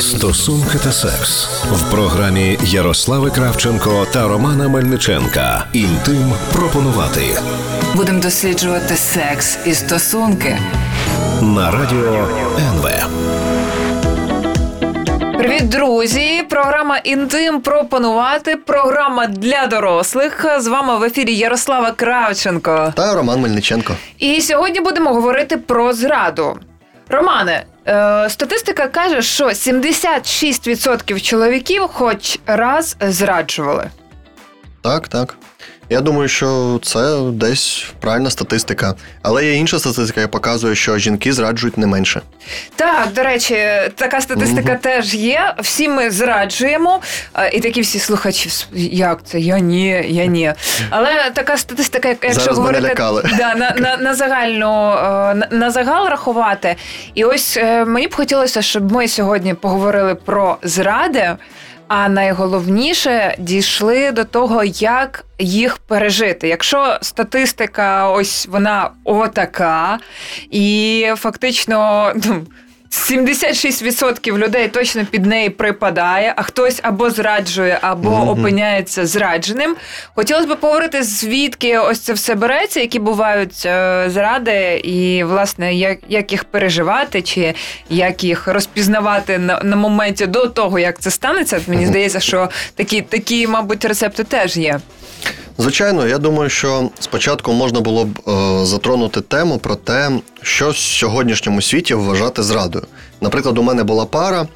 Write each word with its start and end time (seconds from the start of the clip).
Стосунки 0.00 0.78
та 0.84 0.92
секс 0.92 1.44
в 1.64 1.90
програмі 1.90 2.58
Ярослави 2.62 3.30
Кравченко 3.30 4.06
та 4.12 4.28
Романа 4.28 4.68
Мельниченка. 4.68 5.64
Інтим 5.72 6.32
пропонувати 6.52 7.20
Будемо 7.96 8.20
досліджувати 8.20 8.94
секс 8.96 9.58
і 9.66 9.74
стосунки. 9.74 10.58
на 11.42 11.70
радіо 11.70 12.28
НВ. 12.58 12.88
Привіт, 15.38 15.68
друзі! 15.68 16.42
Програма 16.50 16.98
Інтим 16.98 17.60
пропонувати. 17.60 18.56
Програма 18.56 19.26
для 19.26 19.66
дорослих. 19.66 20.46
З 20.58 20.66
вами 20.66 20.98
в 20.98 21.04
ефірі 21.04 21.34
Ярослава 21.34 21.92
Кравченко. 21.92 22.92
Та 22.96 23.14
Роман 23.14 23.40
Мельниченко. 23.40 23.94
І 24.18 24.40
сьогодні 24.40 24.80
будемо 24.80 25.10
говорити 25.14 25.56
про 25.56 25.92
зраду. 25.92 26.58
Романе, 27.10 27.64
статистика 28.28 28.88
каже, 28.88 29.22
що 29.22 29.46
76% 29.46 31.20
чоловіків 31.20 31.82
хоч 31.82 32.38
раз 32.46 32.96
зраджували. 33.00 33.90
Так, 34.82 35.08
так. 35.08 35.36
Я 35.90 36.00
думаю, 36.00 36.28
що 36.28 36.80
це 36.82 37.18
десь 37.32 37.86
правильна 38.00 38.30
статистика. 38.30 38.94
Але 39.22 39.44
є 39.46 39.54
інша 39.54 39.78
статистика, 39.78 40.20
яка 40.20 40.30
показує, 40.30 40.74
що 40.74 40.98
жінки 40.98 41.32
зраджують 41.32 41.78
не 41.78 41.86
менше. 41.86 42.20
Так, 42.76 43.08
до 43.14 43.22
речі, 43.22 43.56
така 43.94 44.20
статистика 44.20 44.72
Мгм. 44.72 44.78
теж 44.78 45.14
є. 45.14 45.54
Всі 45.58 45.88
ми 45.88 46.10
зраджуємо, 46.10 47.00
і 47.52 47.60
такі 47.60 47.80
всі 47.80 47.98
слухачі, 47.98 48.50
як 48.92 49.18
це? 49.24 49.40
Я 49.40 49.58
ні, 49.58 50.04
я 50.08 50.26
ні. 50.26 50.52
Але 50.90 51.30
така 51.34 51.56
статистика, 51.56 52.08
як- 52.08 52.18
якщо 52.24 52.40
Зараз 52.40 52.58
мене 52.58 52.66
говорити 52.66 52.88
лякали. 52.94 53.22
да, 53.38 53.54
на, 53.54 53.70
на, 53.78 53.96
на 53.96 54.14
загальну 54.14 54.90
е, 54.92 55.34
на, 55.34 55.48
на 55.50 55.70
загал 55.70 56.08
рахувати. 56.08 56.76
І 57.14 57.24
ось 57.24 57.56
е, 57.56 57.84
мені 57.84 58.08
б 58.08 58.14
хотілося, 58.14 58.62
щоб 58.62 58.92
ми 58.92 59.08
сьогодні 59.08 59.54
поговорили 59.54 60.14
про 60.14 60.56
зради. 60.62 61.36
А 61.88 62.08
найголовніше 62.08 63.34
дійшли 63.38 64.12
до 64.12 64.24
того, 64.24 64.64
як 64.64 65.24
їх 65.38 65.78
пережити. 65.78 66.48
Якщо 66.48 66.98
статистика, 67.02 68.10
ось 68.10 68.46
вона 68.46 68.90
отака, 69.04 69.98
і 70.50 71.06
фактично 71.16 72.12
ну, 72.24 72.46
76% 72.90 74.38
людей 74.38 74.68
точно 74.68 75.04
під 75.04 75.26
неї 75.26 75.50
припадає, 75.50 76.34
а 76.36 76.42
хтось 76.42 76.80
або 76.82 77.10
зраджує, 77.10 77.78
або 77.82 78.10
Мгм. 78.10 78.28
опиняється 78.28 79.06
зрадженим. 79.06 79.76
Хотілося 80.14 80.46
б 80.54 80.56
поговорити, 80.60 81.02
звідки 81.02 81.78
ось 81.78 82.00
це 82.00 82.12
все 82.12 82.34
береться, 82.34 82.80
які 82.80 82.98
бувають 82.98 83.62
е, 83.66 84.04
зради, 84.10 84.80
і 84.84 85.24
власне 85.24 85.74
як, 85.74 85.98
як 86.08 86.32
їх 86.32 86.44
переживати, 86.44 87.22
чи 87.22 87.54
як 87.90 88.24
їх 88.24 88.48
розпізнавати 88.48 89.38
на, 89.38 89.60
на 89.62 89.76
моменті 89.76 90.26
до 90.26 90.46
того, 90.46 90.78
як 90.78 90.98
це 90.98 91.10
станеться. 91.10 91.60
Мені 91.66 91.86
здається, 91.86 92.20
що 92.20 92.48
такі, 92.74 93.02
такі, 93.02 93.46
мабуть, 93.46 93.84
рецепти 93.84 94.24
теж 94.24 94.56
є. 94.56 94.80
Звичайно, 95.60 96.06
я 96.06 96.18
думаю, 96.18 96.50
що 96.50 96.90
спочатку 97.00 97.52
можна 97.52 97.80
було 97.80 98.04
б 98.04 98.18
е, 98.28 98.66
затронути 98.66 99.20
тему 99.20 99.58
про 99.58 99.74
те, 99.74 100.10
що 100.42 100.70
в 100.70 100.76
сьогоднішньому 100.76 101.62
світі 101.62 101.94
вважати 101.94 102.42
зрадою. 102.42 102.86
Наприклад, 103.20 103.58
у 103.58 103.62
мене 103.62 103.84
була 103.84 104.04
пара, 104.04 104.48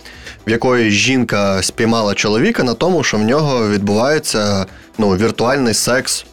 в 0.47 0.50
якої 0.50 0.91
жінка 0.91 1.62
спіймала 1.62 2.14
чоловіка 2.14 2.62
на 2.62 2.75
тому, 2.75 3.03
що 3.03 3.17
в 3.17 3.22
нього 3.22 3.69
відбувається 3.69 4.67
ну, 4.98 5.11
віртуальний 5.11 5.75
секс 5.75 6.25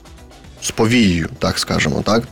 з 0.61 0.72
повією, 0.72 1.30
так 1.39 1.59
скажемо. 1.59 2.02
Так? 2.06 2.23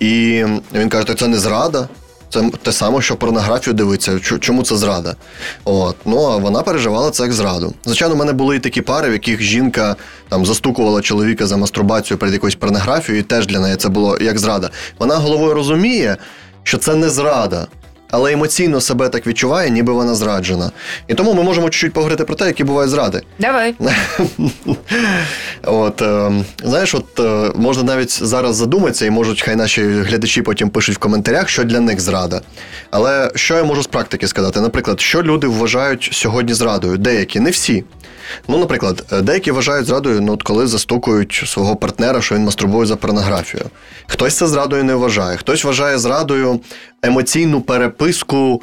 І 0.00 0.44
він 0.74 0.88
каже, 0.88 1.06
«Та 1.06 1.14
це 1.14 1.28
не 1.28 1.38
зрада. 1.38 1.88
Це 2.30 2.50
те 2.62 2.72
саме, 2.72 3.02
що 3.02 3.16
порнографію 3.16 3.74
дивиться. 3.74 4.20
Чому 4.40 4.62
це 4.62 4.76
зрада? 4.76 5.16
От. 5.64 5.96
Ну 6.04 6.24
а 6.24 6.36
вона 6.36 6.62
переживала 6.62 7.10
це 7.10 7.22
як 7.22 7.32
зраду. 7.32 7.74
Звичайно, 7.84 8.14
в 8.14 8.18
мене 8.18 8.32
були 8.32 8.56
і 8.56 8.58
такі 8.58 8.80
пари, 8.80 9.08
в 9.08 9.12
яких 9.12 9.42
жінка 9.42 9.96
там 10.28 10.46
застукувала 10.46 11.02
чоловіка 11.02 11.46
за 11.46 11.56
мастурбацію 11.56 12.18
перед 12.18 12.34
якоюсь 12.34 12.54
порнографією, 12.54 13.20
і 13.20 13.26
теж 13.26 13.46
для 13.46 13.60
неї 13.60 13.76
це 13.76 13.88
було 13.88 14.18
як 14.20 14.38
зрада. 14.38 14.70
Вона 14.98 15.16
головою 15.16 15.54
розуміє, 15.54 16.16
що 16.62 16.78
це 16.78 16.94
не 16.94 17.10
зрада. 17.10 17.66
Але 18.10 18.32
емоційно 18.32 18.80
себе 18.80 19.08
так 19.08 19.26
відчуває, 19.26 19.70
ніби 19.70 19.92
вона 19.92 20.14
зраджена. 20.14 20.70
І 21.08 21.14
тому 21.14 21.34
ми 21.34 21.42
можемо 21.42 21.70
чуть-чуть 21.70 21.92
поговорити 21.92 22.24
про 22.24 22.34
те, 22.34 22.46
які 22.46 22.64
бувають 22.64 22.90
зради. 22.90 23.22
Давай. 23.38 23.74
От, 25.62 26.02
е, 26.02 26.32
знаєш, 26.64 26.94
от 26.94 27.20
е, 27.20 27.52
можна 27.54 27.82
навіть 27.82 28.22
зараз 28.22 28.56
задуматися, 28.56 29.06
і 29.06 29.10
можуть 29.10 29.42
хай 29.42 29.56
наші 29.56 29.82
глядачі 29.82 30.42
потім 30.42 30.70
пишуть 30.70 30.96
в 30.96 30.98
коментарях, 30.98 31.48
що 31.48 31.64
для 31.64 31.80
них 31.80 32.00
зрада. 32.00 32.40
Але 32.90 33.30
що 33.34 33.56
я 33.56 33.64
можу 33.64 33.82
з 33.82 33.86
практики 33.86 34.28
сказати? 34.28 34.60
Наприклад, 34.60 35.00
що 35.00 35.22
люди 35.22 35.46
вважають 35.46 36.08
сьогодні 36.12 36.54
зрадою? 36.54 36.98
Деякі, 36.98 37.40
не 37.40 37.50
всі. 37.50 37.84
Ну, 38.48 38.58
наприклад, 38.58 39.04
е, 39.12 39.20
деякі 39.20 39.50
вважають 39.50 39.86
зрадою, 39.86 40.20
ну, 40.20 40.32
от 40.32 40.42
коли 40.42 40.66
застукують 40.66 41.42
свого 41.46 41.76
партнера, 41.76 42.22
що 42.22 42.34
він 42.34 42.44
мастурбує 42.44 42.86
за 42.86 42.96
порнографію. 42.96 43.64
Хтось 44.06 44.36
це 44.36 44.46
зрадою 44.46 44.84
не 44.84 44.94
вважає, 44.94 45.36
хтось 45.36 45.64
вважає 45.64 45.98
зрадою 45.98 46.60
емоційну 47.02 47.60
переписку. 47.60 48.62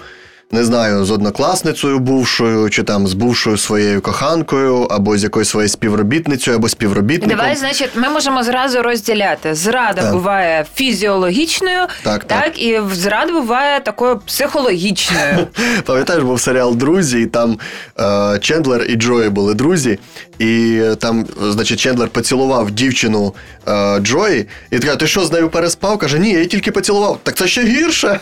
Не 0.52 0.64
знаю, 0.66 1.06
з 1.06 1.12
однокласницею 1.12 2.00
бувшою, 2.00 2.70
чи 2.70 2.84
там 2.84 3.08
з 3.08 3.14
бувшою 3.14 3.58
своєю 3.58 4.02
коханкою, 4.02 4.82
або 4.84 5.18
з 5.18 5.24
якоюсь 5.24 5.50
своєю 5.50 5.70
співробітницею, 5.70 6.58
або 6.58 6.70
співробітником. 6.70 7.38
Давай, 7.38 7.56
значить, 7.56 7.90
ми 7.96 8.10
можемо 8.10 8.44
зразу 8.44 8.82
розділяти. 8.82 9.56
Зрада 9.56 10.02
Так. 10.02 10.14
буває 10.14 10.66
фізіологічною, 10.76 11.88
Так, 12.04 12.24
так. 12.24 12.62
і 12.62 12.82
зрада 12.94 13.34
буває 13.34 13.80
такою 13.80 14.18
психологічною. 14.18 15.48
Пам'ятаєш, 15.86 16.24
був 16.24 16.42
серіал 16.42 16.76
Друзі, 16.76 17.22
і 17.22 17.26
там 17.26 17.58
е, 18.00 18.40
Чендлер 18.40 18.86
і 18.90 18.96
Джої 18.96 19.30
були 19.30 19.54
друзі, 19.54 20.00
і 20.40 20.82
там, 21.00 21.26
значить, 21.42 21.80
Чендлер 21.80 22.10
поцілував 22.10 22.72
дівчину 22.72 23.34
е, 23.68 24.00
Джої, 24.00 24.46
і 24.72 24.80
така, 24.80 24.96
ти 24.96 25.08
що 25.08 25.26
з 25.26 25.32
нею 25.32 25.50
переспав? 25.50 25.98
Каже, 25.98 26.20
ні, 26.20 26.30
я 26.30 26.36
її 26.36 26.48
тільки 26.48 26.72
поцілував. 26.72 27.20
Так 27.24 27.36
це 27.36 27.48
ще 27.48 27.64
гірше. 27.64 28.20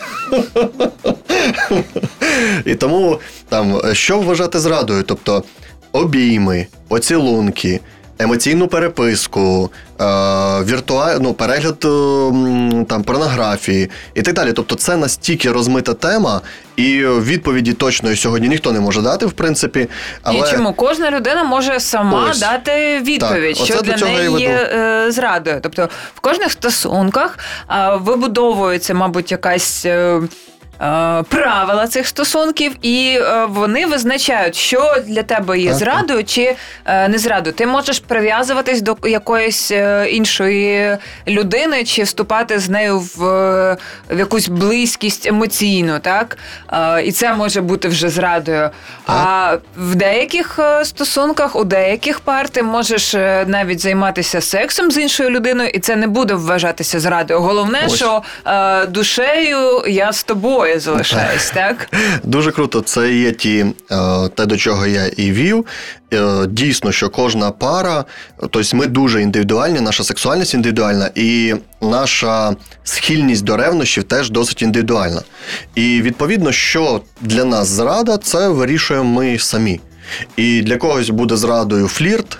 І 2.64 2.74
тому 2.74 3.18
там, 3.48 3.80
що 3.92 4.18
вважати 4.18 4.58
зрадою? 4.58 5.02
Тобто 5.02 5.44
обійми, 5.92 6.66
поцілунки. 6.88 7.80
Емоційну 8.18 8.68
переписку, 8.68 9.70
віртуаль... 10.64 11.16
ну, 11.20 11.34
перегляд 11.34 11.84
е, 11.84 12.84
там, 12.88 13.02
порнографії 13.02 13.90
і 14.14 14.22
так 14.22 14.34
далі. 14.34 14.52
Тобто 14.52 14.74
це 14.74 14.96
настільки 14.96 15.52
розмита 15.52 15.94
тема, 15.94 16.40
і 16.76 17.06
відповіді 17.06 17.72
точної 17.72 18.16
сьогодні 18.16 18.48
ніхто 18.48 18.72
не 18.72 18.80
може 18.80 19.02
дати, 19.02 19.26
в 19.26 19.32
принципі. 19.32 19.88
Але 20.22 20.38
І 20.38 20.50
чому 20.50 20.72
кожна 20.72 21.10
людина 21.10 21.44
може 21.44 21.80
сама 21.80 22.28
Ось. 22.30 22.40
дати 22.40 23.00
відповідь, 23.00 23.56
Так, 23.56 23.66
що 23.66 23.80
для 23.80 23.96
неї 23.96 24.40
є 24.40 24.70
е, 24.72 25.10
зрадою. 25.12 25.60
Тобто 25.62 25.88
в 26.14 26.20
кожних 26.20 26.52
стосунках 26.52 27.38
е, 27.70 27.96
вибудовується, 28.00 28.94
мабуть, 28.94 29.32
якась. 29.32 29.86
Е, 30.80 31.22
Правила 31.22 31.86
цих 31.86 32.06
стосунків, 32.06 32.72
і 32.82 33.18
е, 33.20 33.46
вони 33.48 33.86
визначають, 33.86 34.54
що 34.54 34.94
для 35.06 35.22
тебе 35.22 35.58
є 35.58 35.68
Так, 35.68 35.78
зрадою 35.78 36.24
чи 36.24 36.56
е, 36.84 37.08
не 37.08 37.18
зрадою. 37.18 37.54
Ти 37.56 37.66
можеш 37.66 37.98
прив'язуватись 38.00 38.82
до 38.82 38.96
якоїсь 39.04 39.72
іншої 40.10 40.96
людини, 41.28 41.84
чи 41.84 42.02
вступати 42.02 42.58
з 42.58 42.68
нею 42.68 42.98
в, 42.98 43.18
в 44.10 44.18
якусь 44.18 44.48
близькість 44.48 45.26
емоційну, 45.26 45.98
так? 45.98 46.38
І 47.04 47.12
це 47.12 47.34
може 47.34 47.60
бути 47.60 47.88
вже 47.88 48.08
зрадою. 48.08 48.70
А 49.06 49.56
в 49.76 49.94
деяких 49.94 50.58
стосунках, 50.82 51.56
у 51.56 51.64
деяких 51.64 52.20
пар 52.20 52.48
ти 52.48 52.62
можеш 52.62 53.14
навіть 53.46 53.80
займатися 53.80 54.40
сексом 54.40 54.90
з 54.90 54.98
іншою 54.98 55.30
людиною, 55.30 55.68
і 55.68 55.78
це 55.78 55.96
не 55.96 56.06
буде 56.06 56.34
вважатися 56.34 57.00
зрадою. 57.00 57.40
Головне, 57.40 57.82
Ось. 57.86 57.94
що 57.94 58.22
душею 58.88 59.82
я 59.86 60.12
з 60.12 60.24
тобою 60.24 60.65
залишаюсь, 60.76 61.50
так? 61.50 61.88
Дуже 62.24 62.52
круто. 62.52 62.80
Це 62.80 63.12
є 63.12 63.32
ті, 63.32 63.66
е, 63.90 64.28
те, 64.28 64.46
до 64.46 64.56
чого 64.56 64.86
я 64.86 65.06
і 65.06 65.32
вів. 65.32 65.66
Е, 66.12 66.46
Дійсно, 66.46 66.92
що 66.92 67.08
кожна 67.10 67.50
пара, 67.50 68.04
тобто 68.40 68.76
ми 68.76 68.86
дуже 68.86 69.22
індивідуальні, 69.22 69.80
наша 69.80 70.04
сексуальність 70.04 70.54
індивідуальна, 70.54 71.10
і 71.14 71.54
наша 71.80 72.56
схильність 72.84 73.44
до 73.44 73.56
ревнощів 73.56 74.04
теж 74.04 74.30
досить 74.30 74.62
індивідуальна. 74.62 75.22
І 75.74 76.02
відповідно, 76.02 76.52
що 76.52 77.00
для 77.20 77.44
нас 77.44 77.68
зрада, 77.68 78.18
це 78.18 78.48
вирішуємо 78.48 79.20
ми 79.20 79.38
самі. 79.38 79.80
І 80.36 80.62
для 80.62 80.76
когось 80.76 81.10
буде 81.10 81.36
зрадою 81.36 81.88
флірт, 81.88 82.38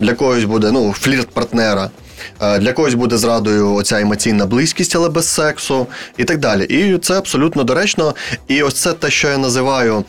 для 0.00 0.14
когось 0.14 0.44
буде 0.44 0.72
ну, 0.72 0.92
флірт 0.92 1.28
партнера. 1.28 1.90
Е, 2.40 2.58
Для 2.58 2.72
когось 2.72 2.94
буде 2.94 3.18
зрадою 3.18 3.74
оця 3.74 4.00
емоційна 4.00 4.46
близькість, 4.46 4.96
але 4.96 5.08
без 5.08 5.28
сексу, 5.28 5.86
і 6.16 6.24
так 6.24 6.38
далі. 6.38 6.64
І 6.64 6.98
це 6.98 7.18
абсолютно 7.18 7.64
доречно. 7.64 8.14
І 8.48 8.62
ось 8.62 8.74
це 8.74 8.92
те, 8.92 9.10
що 9.10 9.28
я 9.28 9.38
називаю, 9.38 10.04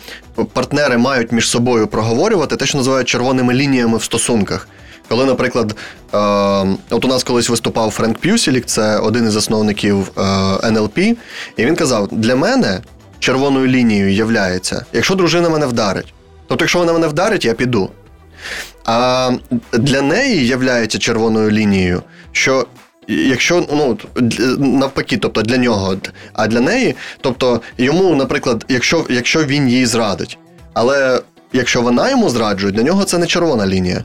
партнери 0.53 0.97
мають 0.97 1.31
між 1.31 1.49
собою 1.49 1.87
проговорювати, 1.87 2.55
те, 2.55 2.65
що 2.65 2.77
називають 2.77 3.07
червоними 3.07 3.53
лініями 3.53 3.97
в 3.97 4.03
стосунках. 4.03 4.67
Коли, 5.09 5.25
наприклад, 5.25 5.75
е, 6.13 6.17
от 6.89 7.05
у 7.05 7.07
нас 7.07 7.23
колись 7.23 7.49
виступав 7.49 7.91
Френк 7.91 8.17
П'юсілік, 8.17 8.65
це 8.65 8.97
один 8.97 9.25
із 9.27 9.31
засновників 9.33 10.11
е, 10.17 10.21
НЛП, 10.67 10.97
і 10.97 11.15
він 11.65 11.75
казав: 11.75 12.07
для 12.11 12.35
мене 12.35 12.81
червоною 13.19 13.67
лінією 13.67 14.13
являється, 14.13 14.85
якщо 14.93 15.15
дружина 15.15 15.49
мене 15.49 15.65
вдарить. 15.65 16.13
Тобто, 16.47 16.63
якщо 16.63 16.79
вона 16.79 16.93
мене 16.93 17.07
вдарить, 17.07 17.45
я 17.45 17.53
піду. 17.53 17.89
А 18.87 19.31
для 19.73 20.01
неї 20.01 20.47
являється 20.47 20.99
червоною 20.99 21.51
лінією, 21.51 22.03
що 22.31 22.67
якщо 23.07 23.65
ну 23.71 23.97
навпаки, 24.57 25.17
тобто 25.17 25.41
для 25.41 25.57
нього, 25.57 25.95
а 26.33 26.47
для 26.47 26.59
неї, 26.59 26.95
тобто 27.21 27.61
йому, 27.77 28.15
наприклад, 28.15 28.65
якщо, 28.69 29.05
якщо 29.09 29.43
він 29.43 29.69
її 29.69 29.85
зрадить, 29.85 30.37
але 30.73 31.21
якщо 31.53 31.81
вона 31.81 32.09
йому 32.09 32.29
зраджує, 32.29 32.73
для 32.73 32.83
нього 32.83 33.03
це 33.03 33.17
не 33.17 33.27
червона 33.27 33.67
лінія. 33.67 34.03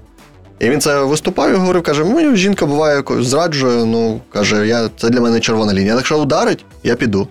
І 0.60 0.70
він 0.70 0.80
це 0.80 1.00
виступає 1.00 1.54
і 1.54 1.56
говорив, 1.56 1.82
каже: 1.82 2.04
ну, 2.04 2.36
жінка 2.36 2.66
буває 2.66 3.02
зраджує, 3.08 3.84
ну 3.84 4.20
каже, 4.32 4.66
я 4.66 4.90
це 4.96 5.08
для 5.08 5.20
мене 5.20 5.40
червона 5.40 5.74
лінія. 5.74 5.94
Якщо 5.94 6.18
ударить, 6.18 6.64
я 6.82 6.94
піду. 6.94 7.28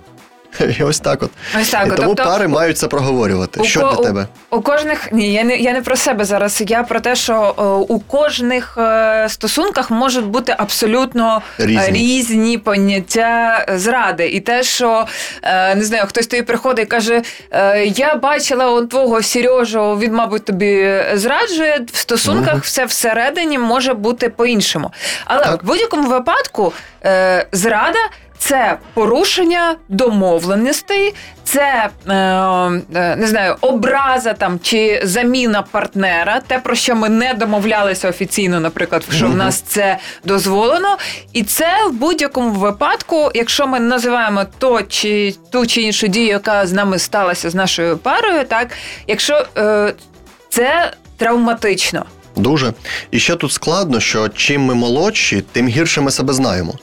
І 0.79 0.83
ось 0.83 0.99
так 0.99 1.23
от. 1.23 1.31
Ось 1.61 1.69
так, 1.69 1.87
І 1.87 1.89
тому 1.89 2.15
тобто, 2.15 2.23
пари 2.23 2.47
мають 2.47 2.77
це 2.77 2.87
проговорювати. 2.87 3.63
Що 3.63 3.79
ко, 3.81 3.95
для 3.95 4.03
тебе? 4.03 4.27
У, 4.49 4.55
у 4.57 4.61
кожних 4.61 5.11
ні, 5.11 5.33
я 5.33 5.43
не 5.43 5.57
я 5.57 5.73
не 5.73 5.81
про 5.81 5.95
себе 5.95 6.25
зараз. 6.25 6.63
Я 6.67 6.83
про 6.83 6.99
те, 6.99 7.15
що 7.15 7.53
о, 7.57 7.77
у 7.77 7.99
кожних 7.99 8.77
е, 8.77 9.27
стосунках 9.29 9.91
можуть 9.91 10.25
бути 10.25 10.55
абсолютно 10.57 11.41
е, 11.59 11.65
Різні. 11.65 11.91
різні 11.99 12.57
поняття 12.57 13.65
зради. 13.75 14.27
І 14.27 14.39
те, 14.39 14.63
що 14.63 15.05
е, 15.43 15.75
не 15.75 15.83
знаю, 15.83 16.03
хтось 16.07 16.27
тобі 16.27 16.43
приходить 16.43 16.85
і 16.85 16.87
каже: 16.87 17.21
е, 17.51 17.85
Я 17.85 18.15
бачила 18.15 18.71
он 18.71 18.87
твого 18.87 19.21
Сережу, 19.21 19.97
він, 20.01 20.13
мабуть, 20.13 20.45
тобі 20.45 21.01
зраджує. 21.13 21.85
В 21.93 21.97
стосунках 21.97 22.53
Мгм. 22.53 22.61
все 22.61 22.85
всередині 22.85 23.57
може 23.57 23.93
бути 23.93 24.29
по-іншому. 24.29 24.91
Але 25.25 25.43
Так. 25.43 25.63
в 25.63 25.65
будь-якому 25.65 26.09
випадку 26.09 26.73
е, 27.05 27.45
зрада. 27.51 27.99
Це 28.43 28.77
порушення 28.93 29.75
домовленостей, 29.89 31.13
це 31.43 31.89
е, 32.07 32.13
е, 32.13 33.15
не 33.15 33.27
знаю, 33.27 33.55
образа 33.61 34.33
там 34.33 34.59
чи 34.59 35.01
заміна 35.03 35.61
партнера, 35.61 36.41
те 36.47 36.59
про 36.59 36.75
що 36.75 36.95
ми 36.95 37.09
не 37.09 37.33
домовлялися 37.33 38.09
офіційно, 38.09 38.59
наприклад, 38.59 39.03
що 39.11 39.27
в 39.27 39.35
нас 39.35 39.61
це 39.61 39.97
дозволено. 40.23 40.97
І 41.33 41.43
це 41.43 41.87
в 41.87 41.93
будь-якому 41.93 42.51
випадку, 42.51 43.31
якщо 43.33 43.67
ми 43.67 43.79
називаємо 43.79 44.45
то 44.57 44.81
чи 44.81 45.35
ту 45.51 45.65
чи 45.65 45.81
іншу 45.81 46.07
дію, 46.07 46.27
яка 46.27 46.67
з 46.67 46.73
нами 46.73 46.99
сталася 46.99 47.49
з 47.49 47.55
нашою 47.55 47.97
парою, 47.97 48.43
так 48.43 48.67
якщо 49.07 49.45
е, 49.57 49.93
це 50.49 50.93
травматично. 51.17 52.05
Дуже. 52.35 52.73
І 53.11 53.19
ще 53.19 53.35
тут 53.35 53.51
складно, 53.51 53.99
що 53.99 54.29
чим 54.29 54.61
ми 54.61 54.75
молодші, 54.75 55.43
тим 55.51 55.67
гірше 55.67 56.01
ми 56.01 56.11
себе 56.11 56.33
знаємо. 56.33 56.73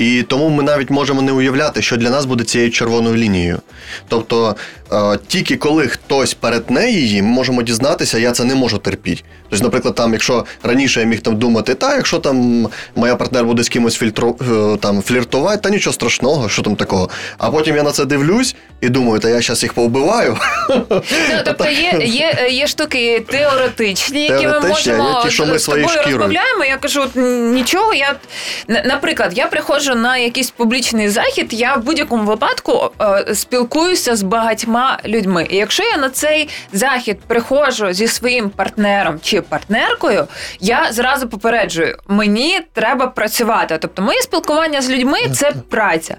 І 0.00 0.22
тому 0.22 0.48
ми 0.48 0.62
навіть 0.62 0.90
можемо 0.90 1.22
не 1.22 1.32
уявляти, 1.32 1.82
що 1.82 1.96
для 1.96 2.10
нас 2.10 2.24
буде 2.24 2.44
цією 2.44 2.70
червоною 2.70 3.16
лінією. 3.16 3.60
Тобто, 4.08 4.56
е, 4.92 5.18
тільки 5.26 5.56
коли 5.56 5.86
хтось 5.86 6.34
перетне 6.34 6.90
її, 6.90 7.22
ми 7.22 7.28
можемо 7.28 7.62
дізнатися, 7.62 8.18
я 8.18 8.32
це 8.32 8.44
не 8.44 8.54
можу 8.54 8.78
терпіти. 8.78 9.22
Тобто, 9.50 9.64
наприклад, 9.64 9.94
там, 9.94 10.12
якщо 10.12 10.44
раніше 10.62 11.00
я 11.00 11.06
міг 11.06 11.20
там 11.20 11.36
думати, 11.36 11.74
та 11.74 11.96
якщо 11.96 12.18
там 12.18 12.68
моя 12.96 13.16
партнер 13.16 13.44
буде 13.44 13.62
з 13.62 13.68
кимось 13.68 13.96
фільтру, 13.96 14.36
е, 14.40 14.76
там, 14.76 15.02
фліртувати, 15.02 15.60
та 15.62 15.70
нічого 15.70 15.94
страшного, 15.94 16.48
що 16.48 16.62
там 16.62 16.76
такого. 16.76 17.10
А 17.38 17.50
потім 17.50 17.76
я 17.76 17.82
на 17.82 17.90
це 17.90 18.04
дивлюсь 18.04 18.56
і 18.80 18.88
думаю, 18.88 19.20
та 19.20 19.28
я 19.28 19.40
зараз 19.40 19.62
їх 19.62 19.72
повбиваю. 19.72 20.36
Ну, 20.68 20.84
тобто 21.44 21.64
є, 21.64 22.00
є, 22.04 22.48
є 22.50 22.66
штуки 22.66 23.24
теоретичні, 23.28 24.22
які 24.22 24.46
ми 24.46 24.60
можемо 24.60 25.22
ті, 25.24 25.30
що 25.30 25.46
ми 25.46 25.58
з 25.58 25.64
тобою 25.64 25.86
розмовляємо. 26.04 26.64
Я 26.64 26.76
кажу, 26.76 27.04
нічого. 27.54 27.94
Я 27.94 28.14
наприклад, 28.68 29.32
я 29.34 29.46
приходжу 29.46 29.89
на 29.94 30.16
якийсь 30.16 30.50
публічний 30.50 31.08
захід. 31.08 31.52
Я 31.52 31.74
в 31.74 31.84
будь-якому 31.84 32.24
випадку 32.24 32.90
е, 33.00 33.34
спілкуюся 33.34 34.16
з 34.16 34.22
багатьма 34.22 34.98
людьми. 35.04 35.46
І 35.50 35.56
якщо 35.56 35.82
я 35.82 35.96
на 35.96 36.10
цей 36.10 36.48
захід 36.72 37.20
приходжу 37.26 37.92
зі 37.92 38.08
своїм 38.08 38.50
партнером 38.50 39.20
чи 39.22 39.42
партнеркою, 39.42 40.26
я 40.60 40.92
зразу 40.92 41.28
попереджую, 41.28 41.98
мені 42.08 42.60
треба 42.72 43.06
працювати. 43.06 43.78
Тобто, 43.80 44.02
моє 44.02 44.20
спілкування 44.20 44.82
з 44.82 44.90
людьми 44.90 45.18
це 45.32 45.52
праця. 45.70 46.16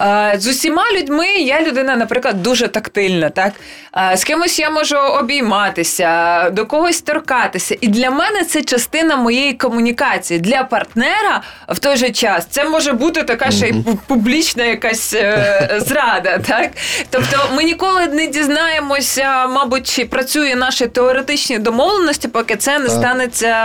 Е, 0.00 0.34
З 0.38 0.46
усіма 0.46 0.84
людьми 0.92 1.26
я 1.26 1.62
людина, 1.62 1.96
наприклад, 1.96 2.42
дуже 2.42 2.68
тактильна. 2.68 3.30
Так 3.30 3.52
Е, 3.96 4.16
з 4.16 4.24
кимось 4.24 4.58
я 4.58 4.70
можу 4.70 4.96
обійматися, 4.96 6.50
до 6.50 6.66
когось 6.66 7.02
торкатися. 7.02 7.76
І 7.80 7.88
для 7.88 8.10
мене 8.10 8.44
це 8.44 8.62
частина 8.62 9.16
моєї 9.16 9.52
комунікації. 9.52 10.40
Для 10.40 10.64
партнера 10.64 11.42
в 11.68 11.78
той 11.78 11.96
же 11.96 12.10
час 12.10 12.46
це 12.50 12.64
може 12.64 12.92
бути 12.92 13.13
така 13.22 13.50
ще 13.50 13.68
й 13.68 13.74
публічна 14.06 14.64
якась 14.64 15.14
е, 15.14 15.80
зрада. 15.86 16.38
Так? 16.38 16.70
Тобто 17.10 17.36
ми 17.54 17.64
ніколи 17.64 18.06
не 18.06 18.26
дізнаємося, 18.26 19.46
мабуть, 19.46 19.94
чи 19.96 20.04
працює 20.04 20.54
наші 20.54 20.86
теоретичні 20.86 21.58
домовленості, 21.58 22.28
поки 22.28 22.56
це 22.56 22.78
не 22.78 22.88
станеться 22.88 23.56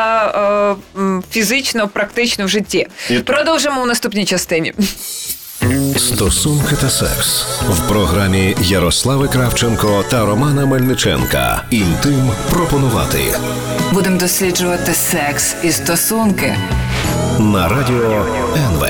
е, 0.98 1.02
фізично, 1.32 1.88
практично 1.88 2.46
в 2.46 2.50
житті. 2.50 2.88
Продовжимо 3.26 3.82
в 3.84 3.88
наступній 3.88 4.26
частині. 4.26 4.74
Стосунки 5.98 6.76
та 6.82 6.90
секс 6.90 7.46
в 7.70 7.88
програмі 7.90 8.56
Ярослави 8.62 9.28
Кравченко 9.28 10.06
та 10.10 10.26
Романа 10.26 10.66
Мельниченка. 10.66 11.64
Інтим 11.72 12.32
пропонувати 12.50 13.20
Будемо 13.94 14.18
досліджувати 14.18 14.94
секс 14.94 15.56
і 15.64 15.72
стосунки. 15.72 16.56
на 17.40 17.68
радіо 17.68 18.26
НВ. 18.56 18.86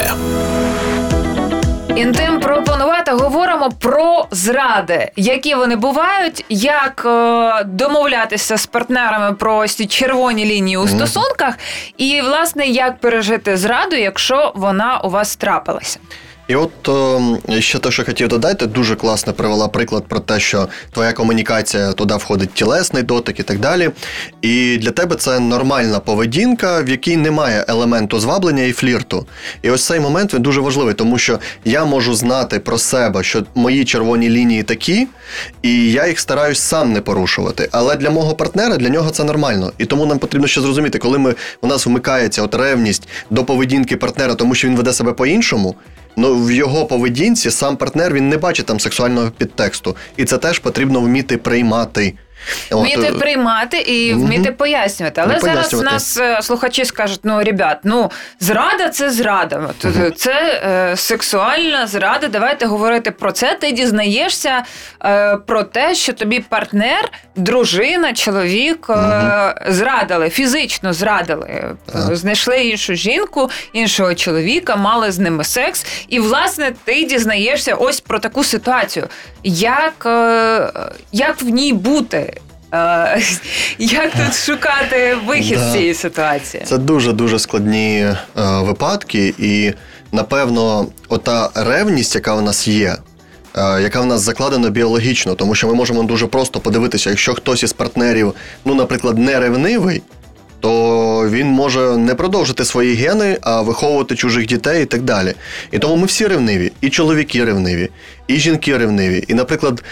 Інтим 2.00 2.40
пропонувати 2.40 3.12
говоримо 3.12 3.69
про 3.72 4.28
зради, 4.31 5.12
які 5.16 5.56
вони 5.56 5.75
бувають, 5.75 6.46
як 6.50 7.04
е, 7.06 7.63
домовлятися 7.63 8.57
з 8.57 8.66
партнерами 8.66 9.36
про 9.36 9.56
ось 9.56 9.75
ці 9.75 9.86
червоні 9.86 10.46
лінії 10.46 10.78
у 10.78 10.88
стосунках, 10.88 11.57
і 11.98 12.22
власне 12.22 12.68
як 12.68 13.00
пережити 13.00 13.57
зраду, 13.57 13.96
якщо 13.96 14.51
вона 14.56 15.00
у 15.00 15.10
вас 15.10 15.36
трапилася. 15.36 16.00
І 16.50 16.56
от 16.56 16.90
е, 17.50 17.62
ще 17.62 17.80
те, 17.80 17.92
що 17.92 18.06
хотів 18.06 18.28
додати, 18.28 18.66
дуже 18.66 18.96
класно 18.96 19.34
привела 19.34 19.68
приклад 19.68 20.04
про 20.07 20.19
те, 20.19 20.40
що 20.40 20.68
твоя 20.92 21.13
комунікація 21.13 21.92
туди 21.92 22.16
входить 22.16 22.54
тілесний 22.54 23.04
дотик 23.04 23.40
і 23.40 23.44
так 23.44 23.60
далі. 23.60 23.90
І 24.42 24.78
для 24.78 24.92
тебе 24.92 25.16
це 25.16 25.40
нормальна 25.40 26.00
поведінка, 26.00 26.81
в 26.81 26.90
якій 26.90 27.18
немає 27.18 27.66
елементу 27.68 28.19
зваблення 28.19 28.63
і 28.63 28.72
флірту. 28.72 29.28
І 29.62 29.69
ось 29.69 29.86
цей 29.86 30.00
момент 30.00 30.34
він 30.34 30.42
дуже 30.42 30.62
важливий, 30.62 30.94
тому 30.94 31.18
що 31.18 31.40
я 31.66 31.86
можу 31.86 32.16
знати 32.16 32.60
про 32.60 32.78
себе, 32.78 33.24
що 33.24 33.44
мої 33.56 33.86
червоні 33.86 34.30
лінії 34.30 34.63
такі, 34.63 35.07
і 35.62 35.92
я 35.92 36.07
їх 36.07 36.19
стараюсь 36.19 36.60
сам 36.60 36.94
не 36.94 37.01
порушувати. 37.01 37.69
Але 37.72 37.96
для 37.96 38.10
мого 38.10 38.36
партнера 38.36 38.77
для 38.77 38.89
нього 38.89 39.10
це 39.10 39.24
нормально. 39.24 39.72
І 39.77 39.86
тому 39.86 40.06
нам 40.06 40.20
потрібно 40.20 40.48
ще 40.48 40.62
зрозуміти, 40.62 40.98
коли 40.98 41.18
ми 41.18 41.36
у 41.62 41.68
нас 41.68 41.86
вмикається 41.86 42.44
от 42.44 42.56
ревність 42.56 43.08
до 43.29 43.46
поведінки 43.46 43.98
партнера, 43.98 44.36
тому 44.36 44.56
що 44.56 44.68
він 44.68 44.75
веде 44.75 44.94
себе 44.94 45.13
по-іншому. 45.13 45.75
Ну, 46.16 46.36
в 46.46 46.51
його 46.51 46.86
поведінці 46.86 47.51
сам 47.51 47.78
партнер 47.78 48.13
він 48.13 48.30
не 48.30 48.38
бачить 48.38 48.66
там 48.66 48.80
сексуального 48.80 49.32
підтексту, 49.32 49.96
і 50.18 50.25
це 50.25 50.38
теж 50.38 50.60
потрібно 50.60 51.01
вміти 51.01 51.38
приймати. 51.38 52.13
От, 52.72 52.81
Вміти 52.81 53.08
е, 53.08 53.12
приймати 53.13 53.77
і 53.77 54.13
Мгм. 54.13 54.25
вміти 54.25 54.51
пояснювати. 54.51 55.22
Але 55.22 55.39
зараз 55.39 55.58
пояснювати. 55.69 55.93
нас 55.93 56.17
е, 56.17 56.39
слухачі 56.41 56.86
скажуть: 56.86 57.19
ну, 57.24 57.43
ребят, 57.43 57.77
ну 57.84 58.12
зрада 58.39 58.89
це 58.89 59.10
зрада. 59.12 59.69
Е, 59.86 60.12
Це 60.12 60.62
е, 60.91 60.98
сексуальна 60.98 61.88
зрада. 61.88 62.27
Давайте 62.27 62.65
говорити 62.65 63.12
про 63.12 63.31
це. 63.31 63.58
Ти 63.62 63.72
дізнаєшся 63.72 64.63
е, 65.05 65.38
про 65.38 65.63
те, 65.63 65.96
що 65.96 66.13
тобі 66.13 66.39
партнер, 66.39 67.10
дружина, 67.36 68.13
чоловік 68.13 68.88
е, 68.89 69.55
зрадили, 69.67 70.29
фізично 70.29 70.93
зрадили. 70.93 71.75
Так. 71.93 72.15
Знайшли 72.15 72.58
іншу 72.63 72.93
жінку, 72.96 73.50
іншого 73.74 74.15
чоловіка, 74.15 74.75
мали 74.75 75.12
з 75.12 75.19
ними 75.19 75.43
секс. 75.43 75.86
І, 76.08 76.19
власне, 76.19 76.72
ти 76.84 77.03
дізнаєшся 77.03 77.75
ось 77.75 78.00
про 78.00 78.19
таку 78.19 78.43
ситуацію. 78.43 79.08
Як, 79.43 80.05
е, 80.05 80.72
як 81.12 81.41
в 81.41 81.46
ній 81.50 81.74
бути? 81.74 82.28
Е, 82.73 83.21
Як 83.79 84.11
тут 84.11 84.35
шукати 84.35 85.15
вихід 85.27 85.57
Да. 85.57 85.69
з 85.69 85.73
цієї 85.73 85.93
ситуації? 85.93 86.63
Це 86.65 86.77
дуже 86.77 87.13
дуже 87.13 87.39
складні 87.39 87.97
е, 87.99 88.15
випадки, 88.35 89.33
і 89.39 89.73
напевно, 90.11 90.88
ота 91.09 91.49
ревність, 91.55 92.15
яка 92.15 92.35
в 92.35 92.41
нас 92.41 92.67
є. 92.67 92.95
е, 93.57 93.81
Яка 93.81 94.01
в 94.01 94.05
нас 94.05 94.21
закладена 94.21 94.69
біологічно, 94.69 95.35
тому 95.35 95.55
що 95.55 95.67
ми 95.67 95.73
можемо 95.73 96.03
дуже 96.03 96.27
просто 96.27 96.59
подивитися, 96.59 97.09
якщо 97.09 97.33
хтось 97.33 97.63
із 97.63 97.73
партнерів, 97.73 98.33
ну, 98.65 98.75
наприклад, 98.75 99.17
не 99.17 99.39
ревнивий, 99.39 100.01
то 100.61 101.29
він 101.29 101.47
може 101.47 101.79
не 101.97 102.15
продовжити 102.15 102.65
свої 102.65 102.95
гени, 102.95 103.38
а 103.41 103.61
виховувати 103.61 104.15
чужих 104.15 104.45
дітей 104.45 104.83
і 104.83 104.85
так 104.85 105.01
далі. 105.01 105.33
І 105.71 105.79
тому 105.79 105.95
ми 105.95 106.05
всі 106.05 106.27
ревниві, 106.27 106.71
і 106.81 106.89
чоловіки 106.89 107.45
ревниві, 107.45 107.89
і 108.27 108.35
жінки 108.39 108.77
ревниві. 108.77 109.23
І, 109.27 109.33
наприклад, 109.33 109.83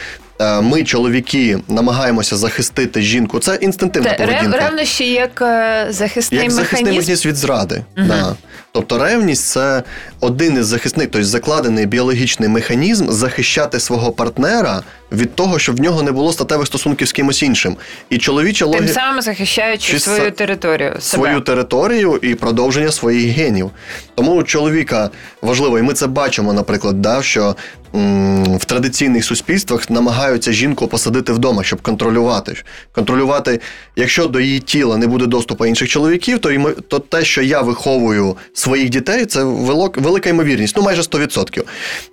ми, 0.61 0.83
чоловіки, 0.83 1.59
намагаємося 1.67 2.37
захистити 2.37 3.01
жінку. 3.01 3.39
Це 3.39 3.55
інстинктивна 3.55 4.09
Це 4.09 4.15
поведінка. 4.17 4.57
ревнощі 4.57 5.11
як 5.11 5.41
е, 5.41 5.87
захисний 5.89 6.41
Як 6.41 6.51
захисний 6.51 6.83
механізм. 6.83 6.99
механізм 7.11 7.25
від 7.29 7.35
зради. 7.35 7.83
Угу. 7.97 8.07
Да. 8.07 8.35
Тобто 8.77 8.97
ревність 8.97 9.47
це 9.47 9.83
один 10.19 10.57
із 10.57 10.65
захисних, 10.65 11.07
тобто 11.11 11.27
закладений 11.27 11.85
біологічний 11.85 12.49
механізм 12.49 13.09
захищати 13.11 13.79
свого 13.79 14.11
партнера 14.11 14.81
від 15.11 15.35
того, 15.35 15.59
щоб 15.59 15.75
в 15.77 15.79
нього 15.79 16.03
не 16.03 16.11
було 16.11 16.33
статевих 16.33 16.67
стосунків 16.67 17.07
з 17.07 17.11
кимось 17.11 17.43
іншим. 17.43 17.75
І 18.09 18.17
чоловіча 18.17 18.65
Тим 18.65 18.73
логіка 18.73 18.93
самим 18.93 19.21
захищаючи 19.21 19.91
Чи 19.91 19.99
свою 19.99 20.21
са- 20.21 20.31
територію. 20.31 20.89
Себе. 20.89 21.01
свою 21.01 21.41
територію 21.41 22.19
і 22.21 22.35
продовження 22.35 22.91
своїх 22.91 23.31
генів. 23.37 23.71
Тому 24.15 24.31
у 24.35 24.43
чоловіка 24.43 25.09
важливо, 25.41 25.79
і 25.79 25.81
ми 25.81 25.93
це 25.93 26.07
бачимо, 26.07 26.53
наприклад, 26.53 27.01
да, 27.01 27.21
що 27.21 27.55
м, 27.95 28.57
в 28.57 28.65
традиційних 28.65 29.25
суспільствах 29.25 29.89
намагаються 29.89 30.51
жінку 30.51 30.87
посадити 30.87 31.33
вдома, 31.33 31.63
щоб 31.63 31.81
контролювати. 31.81 32.55
Контролювати, 32.91 33.59
якщо 33.95 34.27
до 34.27 34.39
її 34.39 34.59
тіла 34.59 34.97
не 34.97 35.07
буде 35.07 35.25
доступу 35.25 35.65
інших 35.65 35.89
чоловіків, 35.89 36.39
то, 36.39 36.49
ймо- 36.51 36.71
то 36.87 36.99
те, 36.99 37.25
що 37.25 37.41
я 37.41 37.61
виховую 37.61 38.35
своїх 38.67 38.89
дітей, 38.89 39.25
це 39.25 39.43
велика 39.43 40.29
ймовірність, 40.29 40.77
ну 40.77 40.83
майже 40.83 41.01
100%. 41.01 41.63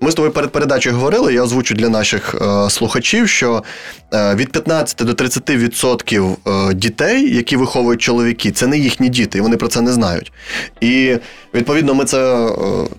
Ми 0.01 0.11
з 0.11 0.15
тобою 0.15 0.33
перед 0.33 0.51
передачею 0.51 0.95
говорили, 0.97 1.35
я 1.35 1.43
озвучу 1.43 1.75
для 1.75 1.89
наших 1.89 2.35
е, 2.35 2.71
слухачів, 2.71 3.29
що 3.29 3.63
е, 4.15 4.35
від 4.35 4.53
15 4.53 4.97
до 5.07 5.13
30% 5.13 6.37
е, 6.71 6.75
дітей, 6.75 7.35
які 7.37 7.57
виховують 7.57 8.03
чоловіки, 8.03 8.51
це 8.51 8.67
не 8.67 8.79
їхні 8.79 9.09
діти, 9.09 9.39
і 9.39 9.41
вони 9.41 9.57
про 9.57 9.69
це 9.69 9.81
не 9.81 9.93
знають. 9.93 10.33
І 10.81 11.17
відповідно 11.55 11.95
ми 11.95 12.05
це. 12.05 12.19
е, 12.19 12.51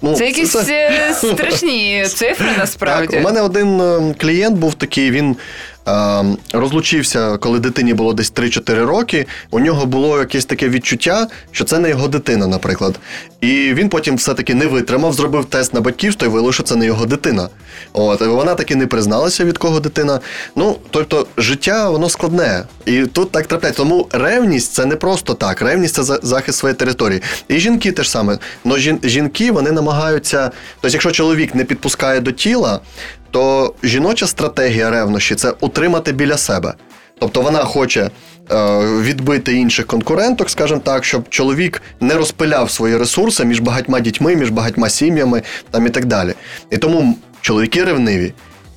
ну, 0.02 0.16
Це 0.16 0.26
якісь 0.26 0.56
е, 0.56 1.14
страшні 1.14 2.06
цифри 2.16 2.48
насправді. 2.58 3.08
так, 3.08 3.20
у 3.22 3.24
мене 3.24 3.42
один 3.42 3.82
е, 3.82 4.16
клієнт 4.18 4.58
був 4.58 4.74
такий, 4.74 5.12
він 5.12 5.36
розлучився, 6.54 7.38
коли 7.38 7.60
дитині 7.60 7.94
було 7.94 8.14
десь 8.14 8.34
3-4 8.34 8.86
роки. 8.86 9.26
У 9.52 9.60
нього 9.60 9.86
було 9.86 10.20
якесь 10.20 10.46
таке 10.46 10.70
відчуття, 10.70 11.28
що 11.52 11.64
це 11.64 11.80
не 11.80 11.90
його 11.90 12.08
дитина, 12.08 12.48
наприклад. 12.48 12.96
І 13.42 13.48
він 13.74 13.90
потім 13.90 14.16
все-таки 14.16 14.56
не 14.56 14.66
витримав, 14.68 15.14
зробив 15.14 15.46
тест 15.46 15.74
на 15.74 15.82
батьківство 15.82 16.28
і 16.28 16.30
виявилося, 16.30 16.54
що 16.56 16.64
це 16.64 16.76
не 16.76 16.86
його 16.86 17.06
дитина. 17.06 17.50
От, 17.94 18.22
вона 18.22 18.56
таки 18.56 18.76
не 18.76 18.88
призналася, 18.88 19.46
від 19.46 19.58
кого 19.58 19.80
дитина. 19.80 20.20
Ну, 20.56 20.78
тобто, 20.90 21.28
життя 21.38 21.90
воно 21.90 22.10
складне. 22.10 22.64
І 22.86 23.06
тут 23.06 23.32
так 23.32 23.48
трапляється. 23.48 23.84
Тому 23.84 24.08
ревність 24.12 24.74
це 24.74 24.86
не 24.86 24.96
просто 24.96 25.34
так. 25.34 25.62
Ревність 25.62 25.96
це 26.04 26.20
захист 26.24 26.58
своєї 26.58 26.76
території. 26.78 27.22
І 27.48 27.60
жінки 27.60 27.92
теж 27.92 28.10
саме. 28.10 28.38
Но 28.66 28.78
жін- 28.78 29.00
жінки 29.04 29.52
вони 29.52 29.72
намагаються. 29.72 30.52
Тобто, 30.82 30.96
якщо 30.96 31.12
чоловік 31.12 31.56
не 31.56 31.64
підпускає 31.64 32.20
до 32.20 32.32
тіла, 32.32 32.80
то 33.36 33.74
жіноча 33.84 34.28
стратегія 34.28 34.90
ревнощі 34.90 35.36
це 35.36 35.54
утримати 35.60 36.12
біля 36.12 36.38
себе. 36.38 36.74
Тобто 37.20 37.42
вона 37.42 37.60
хоче 37.60 38.02
е, 38.02 38.10
відбити 39.02 39.54
інших 39.54 39.88
конкуренток, 39.88 40.50
скажімо 40.50 40.82
так, 40.84 41.06
щоб 41.06 41.30
чоловік 41.30 41.82
не 42.02 42.14
розпиляв 42.14 42.72
свої 42.72 42.98
ресурси 42.98 43.46
між 43.46 43.60
багатьма 43.60 44.00
дітьми, 44.00 44.36
між 44.36 44.50
багатьма 44.50 44.90
сім'ями 44.90 45.42
там 45.72 45.88
і 45.88 45.90
так 45.90 46.06
далі. 46.06 46.34
І 46.70 46.78
тому 46.78 47.18
чоловіки 47.42 47.84
ревниві. 47.84 48.34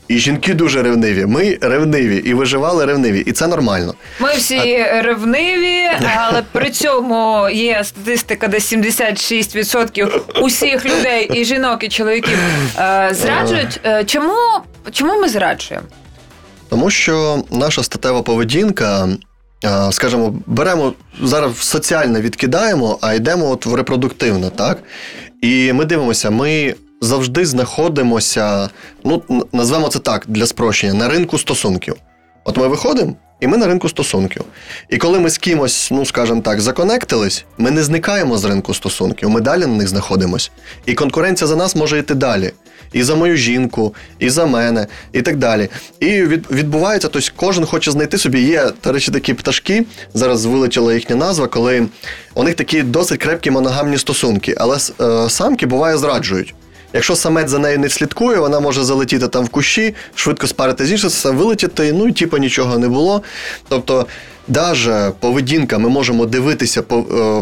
І 0.09 0.19
жінки 0.19 0.55
дуже 0.55 0.83
ревниві. 0.83 1.27
Ми 1.27 1.59
ревниві 1.61 2.17
і 2.17 2.35
виживали 2.35 2.85
ревниві, 2.85 3.21
і 3.21 3.33
це 3.33 3.47
нормально. 3.47 3.95
Ми 4.21 4.33
всі 4.35 4.83
ревниві, 5.03 5.89
але 6.17 6.43
при 6.53 6.71
цьому 6.71 7.49
є 7.49 7.85
статистика, 7.85 8.49
де 8.49 8.59
76% 8.59 10.21
усіх 10.43 10.87
людей, 10.87 11.31
і 11.35 11.45
жінок, 11.45 11.85
і 11.85 11.89
чоловіків 11.89 12.39
е, 12.79 13.09
зраджують. 13.13 13.81
Е, 13.85 14.05
Чому, 14.05 14.35
чому 14.93 15.21
ми 15.21 15.29
зраджуємо? 15.29 15.87
Тому 16.69 16.91
що 16.91 17.43
наша 17.51 17.83
статева 17.83 18.23
поведінка, 18.23 19.09
е, 19.65 19.93
скажімо, 19.93 20.35
беремо 20.47 20.93
зараз 21.23 21.53
в 21.53 21.63
соціальне 21.63 22.21
відкидаємо, 22.21 22.99
а 23.01 23.15
йдемо 23.15 23.51
от 23.51 23.67
в 23.67 23.75
репродуктивне, 23.75 24.51
так? 24.51 24.79
І 25.43 25.73
ми 25.73 25.85
дивимося, 25.85 26.31
ми 26.31 26.75
завжди 27.01 27.47
знаходимося, 27.47 28.71
ну, 29.05 29.23
назвемо 29.53 29.89
це 29.89 29.99
так 29.99 30.25
для 30.29 30.47
спрощення, 30.47 30.95
на 30.95 31.09
ринку 31.09 31.39
стосунків. 31.39 31.95
От 32.45 32.57
ми 32.57 32.69
виходимо, 32.69 33.15
і 33.41 33.47
ми 33.47 33.57
на 33.57 33.67
ринку 33.67 33.89
стосунків. 33.89 34.45
І 34.89 34.99
коли 34.99 35.19
ми 35.19 35.31
з 35.31 35.39
кимось, 35.39 35.89
ну 35.91 36.07
скажімо 36.07 36.41
так, 36.41 36.61
законектились, 36.61 37.45
ми 37.59 37.71
не 37.71 37.83
зникаємо 37.83 38.39
з 38.39 38.45
ринку 38.45 38.75
стосунків, 38.75 39.31
ми 39.31 39.41
далі 39.41 39.61
на 39.61 39.67
них 39.67 39.89
знаходимось. 39.89 40.51
І 40.87 40.95
конкуренція 40.95 41.49
за 41.49 41.57
нас 41.57 41.77
може 41.77 41.99
йти 41.99 42.15
далі. 42.15 42.53
І 42.93 43.03
за 43.03 43.15
мою 43.15 43.37
жінку, 43.37 43.95
і 44.19 44.31
за 44.31 44.47
мене, 44.47 44.87
і 45.13 45.23
так 45.23 45.37
далі. 45.37 45.69
І 46.01 46.23
відбувається, 46.51 47.09
тобто 47.09 47.29
кожен 47.37 47.67
хоче 47.67 47.91
знайти 47.91 48.19
собі. 48.19 48.41
Є, 48.41 48.73
до 48.85 48.93
речі, 48.93 49.13
такі 49.13 49.35
пташки. 49.35 49.85
Зараз 50.15 50.45
вилетіла 50.45 50.95
їхня 50.95 51.17
назва, 51.17 51.47
коли 51.47 51.87
у 52.35 52.43
них 52.43 52.55
такі 52.55 52.83
досить 52.83 53.21
крепкі 53.21 53.51
моногамні 53.51 53.99
стосунки, 53.99 54.55
але 54.59 54.79
е, 55.01 55.31
самки 55.31 55.67
буває 55.67 55.99
зраджують. 55.99 56.55
Якщо 56.93 57.17
самець 57.17 57.51
за 57.51 57.59
нею 57.59 57.79
не 57.79 57.89
слідкує, 57.89 58.39
вона 58.39 58.61
може 58.61 58.85
залетіти 58.85 59.29
там 59.29 59.45
в 59.45 59.49
кущі, 59.49 59.95
швидко 60.15 60.47
спарити 60.47 60.87
з 60.87 60.93
іншим, 60.93 61.11
це 61.11 61.31
вилетіти, 61.31 61.93
ну 61.93 62.09
і 62.09 62.13
типу 62.13 62.39
нічого 62.39 62.79
не 62.79 62.89
було. 62.89 63.23
Тобто, 63.69 64.07
даже 64.49 65.13
поведінка, 65.21 65.79
ми 65.79 65.89
можемо 65.89 66.27
дивитися, 66.27 66.81
е, 66.81 66.95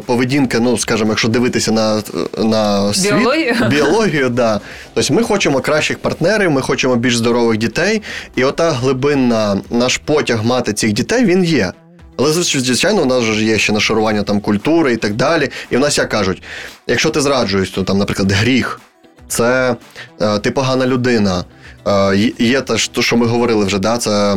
поведінка, 0.06 0.60
ну 0.60 0.78
скажімо, 0.78 1.10
якщо 1.10 1.28
дивитися 1.28 1.72
на, 1.72 2.02
на 2.38 2.94
світ, 2.94 3.14
Біологію? 3.14 3.54
біологію, 3.70 4.28
да. 4.28 4.60
Тобто 4.94 5.14
ми 5.14 5.22
хочемо 5.22 5.60
кращих 5.60 5.98
партнерів, 5.98 6.50
ми 6.50 6.62
хочемо 6.62 6.96
більш 6.96 7.16
здорових 7.16 7.58
дітей, 7.58 8.02
і 8.36 8.44
ота 8.44 8.70
глибинна 8.70 9.60
наш 9.70 9.96
потяг 9.96 10.44
мати 10.44 10.72
цих 10.72 10.92
дітей 10.92 11.24
він 11.24 11.44
є. 11.44 11.72
Але 12.18 12.32
звичайно, 12.32 13.02
у 13.02 13.04
нас 13.04 13.24
ж 13.24 13.44
є 13.44 13.58
ще 13.58 13.72
нашарування 13.72 14.22
там 14.22 14.40
культури 14.40 14.92
і 14.92 14.96
так 14.96 15.14
далі. 15.14 15.50
І 15.70 15.76
в 15.76 15.80
нас 15.80 15.98
як 15.98 16.08
кажуть, 16.08 16.42
якщо 16.86 17.10
ти 17.10 17.20
зраджуєш, 17.20 17.70
то 17.70 17.82
там, 17.82 17.98
наприклад, 17.98 18.32
гріх, 18.32 18.80
це 19.28 19.76
е, 20.20 20.38
ти 20.38 20.50
погана 20.50 20.86
людина. 20.86 21.44
Е, 21.86 22.16
є- 22.38 22.60
те, 22.60 22.78
що 23.02 23.16
ми 23.16 23.26
говорили 23.26 23.64
вже, 23.64 23.78
да, 23.78 23.98
це 23.98 24.36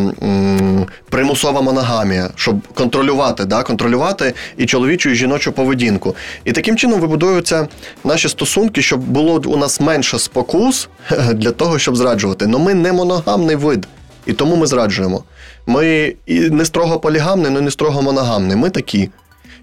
примусова 1.09 1.61
моногамія, 1.61 2.29
щоб 2.35 2.67
контролювати, 2.73 3.45
да, 3.45 3.63
контролювати 3.63 4.33
і 4.57 4.65
чоловічу, 4.65 5.09
і 5.09 5.15
жіночу 5.15 5.51
поведінку. 5.51 6.15
І 6.43 6.51
таким 6.51 6.77
чином 6.77 6.99
вибудовуються 6.99 7.67
наші 8.03 8.29
стосунки, 8.29 8.81
щоб 8.81 8.99
було 8.99 9.41
у 9.45 9.57
нас 9.57 9.79
менше 9.79 10.19
спокус 10.19 10.89
для 11.33 11.51
того, 11.51 11.79
щоб 11.79 11.95
зраджувати. 11.95 12.47
Но 12.47 12.59
ми 12.59 12.73
не 12.73 12.93
моногамний 12.93 13.55
вид, 13.55 13.87
і 14.25 14.33
тому 14.33 14.55
ми 14.55 14.67
зраджуємо. 14.67 15.23
Ми 15.67 16.15
не 16.27 16.65
строго 16.65 16.99
полігамний, 16.99 17.51
але 17.51 17.61
не 17.61 17.71
строго 17.71 18.01
моногамний. 18.01 18.57
Ми 18.57 18.69
такі. 18.69 19.09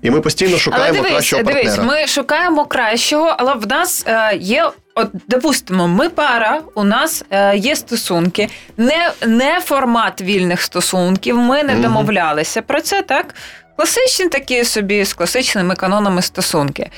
І 0.06 0.10
ми 0.10 0.20
постійно 0.20 0.58
шукаємо 0.58 0.92
дивись, 0.92 1.12
кращого 1.12 1.44
партнера. 1.44 1.76
дивись, 1.76 1.86
ми 1.86 2.06
шукаємо 2.06 2.64
кращого, 2.64 3.34
але 3.38 3.54
в 3.54 3.66
нас 3.66 4.04
е, 4.06 4.36
є. 4.36 4.70
От, 4.94 5.08
допустимо, 5.28 5.88
ми 5.88 6.08
пара, 6.08 6.60
у 6.74 6.84
нас 6.84 7.24
е, 7.30 7.56
є 7.56 7.76
стосунки, 7.76 8.48
не, 8.76 9.12
не 9.26 9.60
формат 9.60 10.20
вільних 10.20 10.62
стосунків. 10.62 11.36
Ми 11.36 11.62
не 11.62 11.74
домовлялися 11.74 12.62
про 12.62 12.80
це, 12.80 13.02
так? 13.02 13.34
Класичні 13.76 14.28
такі 14.28 14.64
собі 14.64 15.04
з 15.04 15.12
класичними 15.12 15.74
канонами 15.74 16.22
стосунки. 16.22 16.90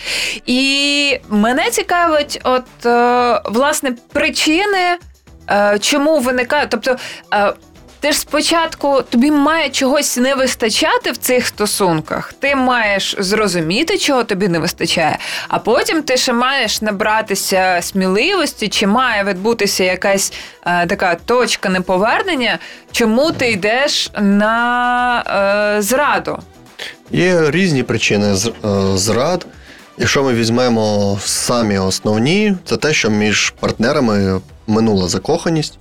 І 0.47 1.21
мене 1.29 1.71
цікавить, 1.71 2.41
от 2.45 2.87
е, 2.87 3.41
власне 3.45 3.93
причини, 4.13 4.99
е, 5.51 5.79
чому 5.81 6.19
виникає. 6.19 6.67
Тобто, 6.67 6.97
е, 7.35 7.53
ти 8.01 8.13
ж 8.13 8.19
спочатку 8.19 9.03
тобі 9.11 9.31
має 9.31 9.71
чогось 9.71 10.17
не 10.17 10.35
вистачати 10.35 11.11
в 11.13 11.17
цих 11.17 11.47
стосунках. 11.47 12.33
Ти 12.41 12.55
маєш 12.55 13.17
зрозуміти, 13.19 13.99
чого 13.99 14.25
тобі 14.25 14.49
не 14.49 14.59
вистачає, 14.59 15.19
а 15.49 15.59
потім 15.59 16.03
ти 16.03 16.17
ще 16.17 16.33
маєш 16.33 16.83
набратися 16.83 17.79
сміливості, 17.83 18.69
чи 18.69 18.87
має 18.87 19.25
відбутися 19.25 19.85
якась 19.85 20.33
е, 20.67 20.87
така 20.87 21.15
точка 21.15 21.69
неповернення, 21.69 22.59
чому 22.93 23.33
ти 23.33 23.51
йдеш 23.51 24.11
на 24.21 25.75
е, 25.79 25.83
зраду. 25.83 26.39
Є 27.11 27.51
різні 27.51 27.83
причини 27.83 28.35
з- 28.35 28.47
е, 28.47 28.53
зрад. 28.97 29.47
Якщо 30.01 30.23
ми 30.23 30.35
візьмемо 30.35 31.19
самі 31.25 31.79
основні, 31.79 32.55
це 32.65 32.77
те, 32.77 32.93
що 32.93 33.11
між 33.11 33.55
партнерами 33.61 34.41
минула 34.67 35.09
закоханість, 35.09 35.79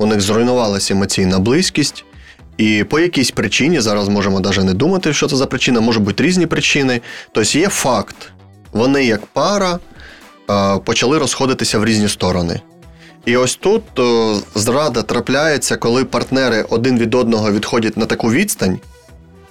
у 0.00 0.06
них 0.06 0.20
зруйнувалася 0.20 0.94
емоційна 0.94 1.38
близькість. 1.38 2.04
І 2.56 2.84
по 2.84 3.00
якійсь 3.00 3.30
причині, 3.30 3.80
зараз 3.80 4.08
можемо 4.08 4.40
навіть 4.40 4.64
не 4.64 4.74
думати, 4.74 5.12
що 5.12 5.28
це 5.28 5.36
за 5.36 5.46
причина, 5.46 5.80
можуть 5.80 6.02
бути 6.02 6.24
різні 6.24 6.46
причини. 6.46 7.00
Тобто 7.32 7.58
є 7.58 7.68
факт, 7.68 8.16
вони 8.72 9.04
як 9.04 9.26
пара 9.26 9.78
почали 10.84 11.18
розходитися 11.18 11.78
в 11.78 11.84
різні 11.84 12.08
сторони. 12.08 12.60
І 13.24 13.36
ось 13.36 13.56
тут 13.56 13.82
зрада 14.54 15.02
трапляється, 15.02 15.76
коли 15.76 16.04
партнери 16.04 16.64
один 16.70 16.98
від 16.98 17.14
одного 17.14 17.52
відходять 17.52 17.96
на 17.96 18.06
таку 18.06 18.30
відстань, 18.30 18.78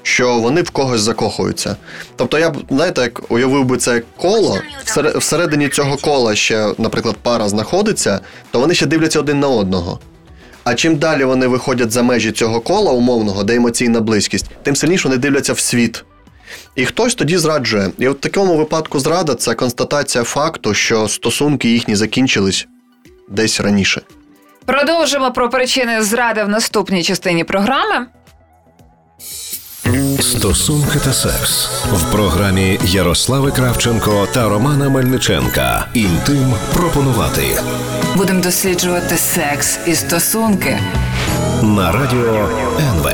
що 0.03 0.39
вони 0.39 0.61
в 0.61 0.69
когось 0.69 1.01
закохуються. 1.01 1.75
Тобто, 2.15 2.39
я 2.39 2.49
б, 2.49 2.57
знаєте, 2.69 3.01
як 3.01 3.31
уявив 3.31 3.65
би 3.65 3.77
це 3.77 4.01
коло, 4.17 4.59
всередині 5.15 5.69
цього 5.69 5.97
кола 5.97 6.35
ще, 6.35 6.73
наприклад, 6.77 7.15
пара 7.21 7.49
знаходиться, 7.49 8.19
то 8.51 8.59
вони 8.59 8.73
ще 8.73 8.85
дивляться 8.85 9.19
один 9.19 9.39
на 9.39 9.47
одного. 9.47 9.99
А 10.69 10.75
чим 10.75 10.95
далі 10.95 11.23
вони 11.23 11.47
виходять 11.47 11.91
за 11.91 12.03
межі 12.03 12.31
цього 12.31 12.61
кола 12.61 12.91
умовного, 12.91 13.43
де 13.43 13.55
емоційна 13.55 14.01
близькість, 14.01 14.45
тим 14.63 14.75
сильніше 14.75 15.07
вони 15.07 15.17
дивляться 15.17 15.53
в 15.53 15.59
світ. 15.59 16.03
І 16.75 16.85
хтось 16.85 17.15
тоді 17.15 17.37
зраджує. 17.37 17.91
І 17.97 18.07
от 18.07 18.17
в 18.17 18.19
такому 18.19 18.57
випадку 18.57 18.99
зрада 18.99 19.35
це 19.35 19.53
констатація 19.53 20.23
факту, 20.23 20.73
що 20.73 21.07
стосунки 21.07 21.69
їхні 21.69 21.95
закінчились 21.95 22.67
десь 23.29 23.59
раніше. 23.59 24.01
Продовжимо 24.65 25.31
про 25.31 25.49
причини 25.49 26.01
зради 26.01 26.43
в 26.43 26.49
наступній 26.49 27.03
частині 27.03 27.43
програми. 27.43 28.05
Стосунки 30.39 30.99
та 30.99 31.13
секс 31.13 31.69
в 31.93 32.11
програмі 32.11 32.79
Ярослави 32.83 33.51
Кравченко 33.51 34.27
та 34.33 34.49
Романа 34.49 34.89
Мельниченка. 34.89 35.87
Інтим 35.93 36.53
пропонувати 36.73 37.61
Будемо 38.17 38.41
досліджувати 38.41 39.17
секс 39.17 39.79
і 39.87 39.95
стосунки. 39.95 40.79
на 41.61 41.91
радіо 41.91 42.49
НВ. 42.79 43.09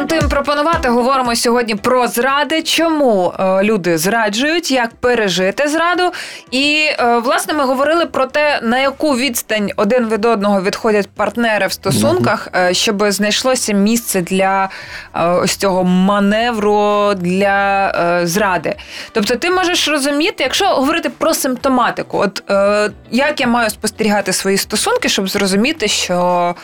Програмі 0.00 0.30
пропонувати 0.30 0.88
говоримо 0.88 1.36
сьогодні 1.36 1.74
про 1.74 2.08
зради, 2.08 2.62
чому 2.62 3.32
е, 3.38 3.62
люди 3.62 3.98
зраджують, 3.98 4.70
як 4.70 4.94
пережити 4.94 5.68
зраду. 5.68 6.12
І 6.50 6.86
е, 6.98 7.18
власне 7.18 7.54
ми 7.54 7.64
говорили 7.64 8.06
про 8.06 8.26
те, 8.26 8.60
на 8.62 8.78
яку 8.78 9.16
відстань 9.16 9.70
один 9.76 10.08
від 10.08 10.24
одного 10.24 10.62
відходять 10.62 11.08
партнери 11.16 11.66
в 11.66 11.72
стосунках, 11.72 12.48
е, 12.56 12.74
щоб 12.74 13.10
знайшлося 13.10 13.72
місце 13.72 14.20
для 14.20 14.68
е, 15.14 15.26
ось 15.26 15.56
цього 15.56 15.84
маневру 15.84 17.14
для 17.14 17.88
е, 17.88 18.26
зради. 18.26 18.76
Тобто, 19.12 19.36
ти 19.36 19.50
можеш 19.50 19.88
розуміти, 19.88 20.42
якщо 20.44 20.66
говорити 20.66 21.10
про 21.18 21.34
симптоматику, 21.34 22.18
от 22.18 22.50
е, 22.50 22.90
як 23.10 23.40
я 23.40 23.46
маю 23.46 23.70
спостерігати 23.70 24.32
свої 24.32 24.56
стосунки, 24.56 25.08
щоб 25.08 25.28
зрозуміти, 25.28 25.88
що 25.88 26.54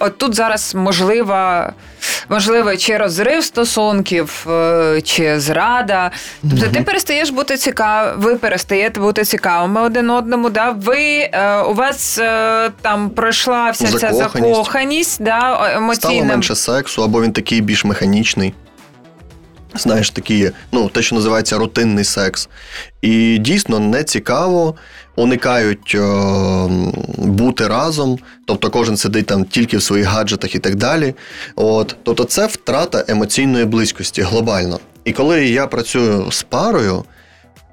от 0.00 0.18
тут 0.18 0.34
зараз 0.34 0.74
можлива. 0.74 1.72
Можливо, 2.28 2.76
чи 2.76 2.96
розрив 2.96 3.44
стосунків, 3.44 4.46
е, 4.50 5.00
чи 5.04 5.40
зрада. 5.40 6.10
Тобто 6.50 6.66
ти 6.68 6.80
перестаєш 6.80 7.30
бути 7.30 7.56
цікавим, 7.56 8.20
ви 8.20 8.36
перестаєте 8.36 9.00
бути 9.00 9.24
цікавими 9.24 9.80
один 9.80 10.10
одному. 10.10 10.50
Да? 10.50 10.70
Ви 10.70 10.98
е, 11.32 11.60
у 11.60 11.74
вас 11.74 12.18
е, 12.18 12.70
там 12.82 13.10
пройшла 13.10 13.70
вся 13.70 13.86
ця 13.86 14.12
Закоханість. 14.12 15.22
да, 15.22 15.70
Стало 15.94 16.24
менше 16.24 16.54
сексу, 16.54 17.02
або 17.02 17.22
він 17.22 17.32
такий 17.32 17.60
більш 17.60 17.84
механічний. 17.84 18.54
Знаєш, 19.74 20.10
такий, 20.10 20.50
ну, 20.72 20.88
те, 20.88 21.02
що 21.02 21.14
називається 21.14 21.58
рутинний 21.58 22.04
секс. 22.04 22.48
І 23.02 23.38
дійсно 23.38 23.78
не 23.78 24.04
цікаво, 24.04 24.74
уникають 25.16 25.94
е, 25.94 26.00
бути 27.18 27.68
разом, 27.68 28.18
тобто 28.46 28.70
кожен 28.70 28.96
сидить 28.96 29.26
там 29.26 29.44
тільки 29.44 29.76
в 29.76 29.82
своїх 29.82 30.06
гаджетах 30.06 30.54
і 30.54 30.58
так 30.58 30.74
далі. 30.74 31.14
От, 31.56 31.96
тобто 32.02 32.24
це 32.24 32.46
втрата 32.46 33.04
емоційної 33.08 33.64
близькості 33.64 34.22
глобально. 34.22 34.80
І 35.04 35.12
коли 35.12 35.46
я 35.46 35.66
працюю 35.66 36.30
з 36.30 36.42
парою, 36.42 37.04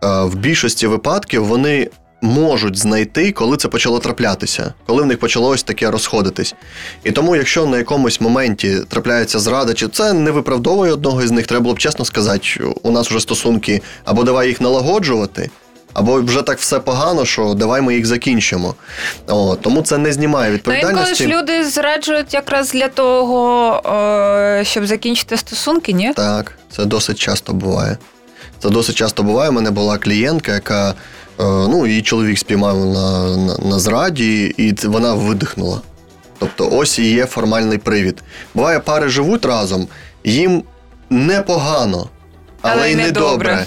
е, 0.03 0.23
в 0.23 0.35
більшості 0.35 0.87
випадків 0.87 1.45
вони 1.45 1.89
можуть 2.23 2.77
знайти, 2.77 3.31
коли 3.31 3.57
це 3.57 3.67
почало 3.67 3.99
траплятися, 3.99 4.73
коли 4.85 5.03
в 5.03 5.05
них 5.05 5.19
почало 5.19 5.49
ось 5.49 5.63
таке 5.63 5.91
розходитись. 5.91 6.55
І 7.03 7.11
тому, 7.11 7.35
якщо 7.35 7.65
на 7.65 7.77
якомусь 7.77 8.21
моменті 8.21 8.77
трапляється 8.89 9.39
зрада, 9.39 9.73
чи 9.73 9.87
це 9.87 10.13
не 10.13 10.31
виправдовує 10.31 10.93
одного 10.93 11.23
із 11.23 11.31
них, 11.31 11.47
треба 11.47 11.63
було 11.63 11.75
б 11.75 11.79
чесно 11.79 12.05
сказати, 12.05 12.49
у 12.83 12.91
нас 12.91 13.09
вже 13.09 13.19
стосунки 13.19 13.81
або 14.05 14.23
давай 14.23 14.47
їх 14.47 14.61
налагоджувати. 14.61 15.49
Або 15.93 16.21
вже 16.21 16.41
так 16.41 16.59
все 16.59 16.79
погано, 16.79 17.25
що 17.25 17.53
давай 17.53 17.81
ми 17.81 17.95
їх 17.95 18.05
закінчимо. 18.05 18.75
О, 19.27 19.55
тому 19.55 19.81
це 19.81 19.97
не 19.97 20.13
знімає 20.13 20.49
Ну, 20.49 20.55
інколи 20.55 20.75
відповідальності. 20.75 21.23
ж 21.23 21.29
люди 21.29 21.63
зраджують 21.65 22.33
якраз 22.33 22.71
для 22.71 22.87
того, 22.87 23.81
щоб 24.63 24.87
закінчити 24.87 25.37
стосунки, 25.37 25.93
ні? 25.93 26.13
Так, 26.15 26.51
це 26.75 26.85
досить 26.85 27.19
часто 27.19 27.53
буває. 27.53 27.97
Це 28.59 28.69
досить 28.69 28.95
часто 28.95 29.23
буває. 29.23 29.49
У 29.49 29.53
мене 29.53 29.71
була 29.71 29.97
клієнтка, 29.97 30.53
яка 30.53 30.89
е, 30.89 30.93
ну, 31.37 31.87
її 31.87 32.01
чоловік 32.01 32.39
спіймав 32.39 32.85
на, 32.85 33.37
на, 33.37 33.57
на 33.57 33.79
зраді, 33.79 34.53
і 34.57 34.87
вона 34.87 35.13
видихнула. 35.13 35.81
Тобто, 36.39 36.69
ось 36.71 36.99
і 36.99 37.09
є 37.13 37.25
формальний 37.25 37.77
привід. 37.77 38.23
Буває, 38.53 38.79
пари 38.79 39.09
живуть 39.09 39.45
разом, 39.45 39.87
їм 40.23 40.63
непогано, 41.09 42.09
але, 42.61 42.73
Але 42.73 42.89
й 42.89 42.93
й 42.93 42.95
не 42.95 43.03
недобре. 43.03 43.65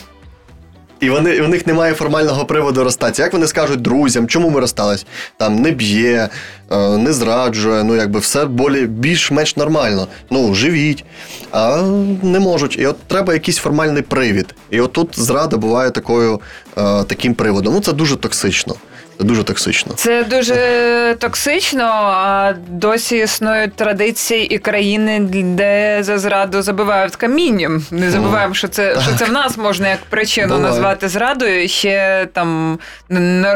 І 1.00 1.10
вони, 1.10 1.40
у 1.40 1.48
них 1.48 1.66
немає 1.66 1.94
формального 1.94 2.44
приводу 2.44 2.84
розстатися. 2.84 3.22
Як 3.22 3.32
вони 3.32 3.46
скажуть 3.46 3.82
друзям, 3.82 4.26
чому 4.28 4.50
ми 4.50 4.60
розстались? 4.60 5.06
Там 5.36 5.56
не 5.56 5.70
б'є, 5.70 6.28
е, 6.70 6.88
не 6.98 7.12
зраджує, 7.12 7.84
ну 7.84 7.96
якби 7.96 8.20
все 8.20 8.44
болі, 8.44 8.86
більш-менш 8.86 9.56
нормально. 9.56 10.08
Ну, 10.30 10.54
живіть, 10.54 11.04
а 11.52 11.82
не 12.22 12.40
можуть. 12.40 12.78
І 12.78 12.86
от 12.86 12.96
треба 13.06 13.32
якийсь 13.32 13.56
формальний 13.56 14.02
привід. 14.02 14.54
І 14.70 14.80
отут 14.80 15.18
зрада 15.20 15.56
буває 15.56 15.90
такою, 15.90 16.40
е, 16.78 17.04
таким 17.04 17.34
приводом. 17.34 17.74
Ну, 17.74 17.80
це 17.80 17.92
дуже 17.92 18.16
токсично. 18.16 18.74
Дуже 19.18 19.44
токсично. 19.44 19.92
Це 19.96 20.24
дуже 20.24 21.16
токсично. 21.18 21.84
А 21.84 22.52
досі 22.68 23.16
існують 23.16 23.74
традиції 23.74 24.54
і 24.54 24.58
країни, 24.58 25.20
де 25.44 25.98
за 26.02 26.18
зраду 26.18 26.62
забивають 26.62 27.16
камінням. 27.16 27.84
Не 27.90 28.10
забуваємо, 28.10 28.54
що 28.54 28.68
це 28.68 29.00
що 29.00 29.10
це 29.18 29.24
в 29.24 29.32
нас 29.32 29.56
можна 29.56 29.88
як 29.88 29.98
причину 30.10 30.46
Буває. 30.54 30.64
назвати 30.64 31.08
зрадою, 31.08 31.62
і 31.64 31.68
ще 31.68 32.28
там 32.32 32.78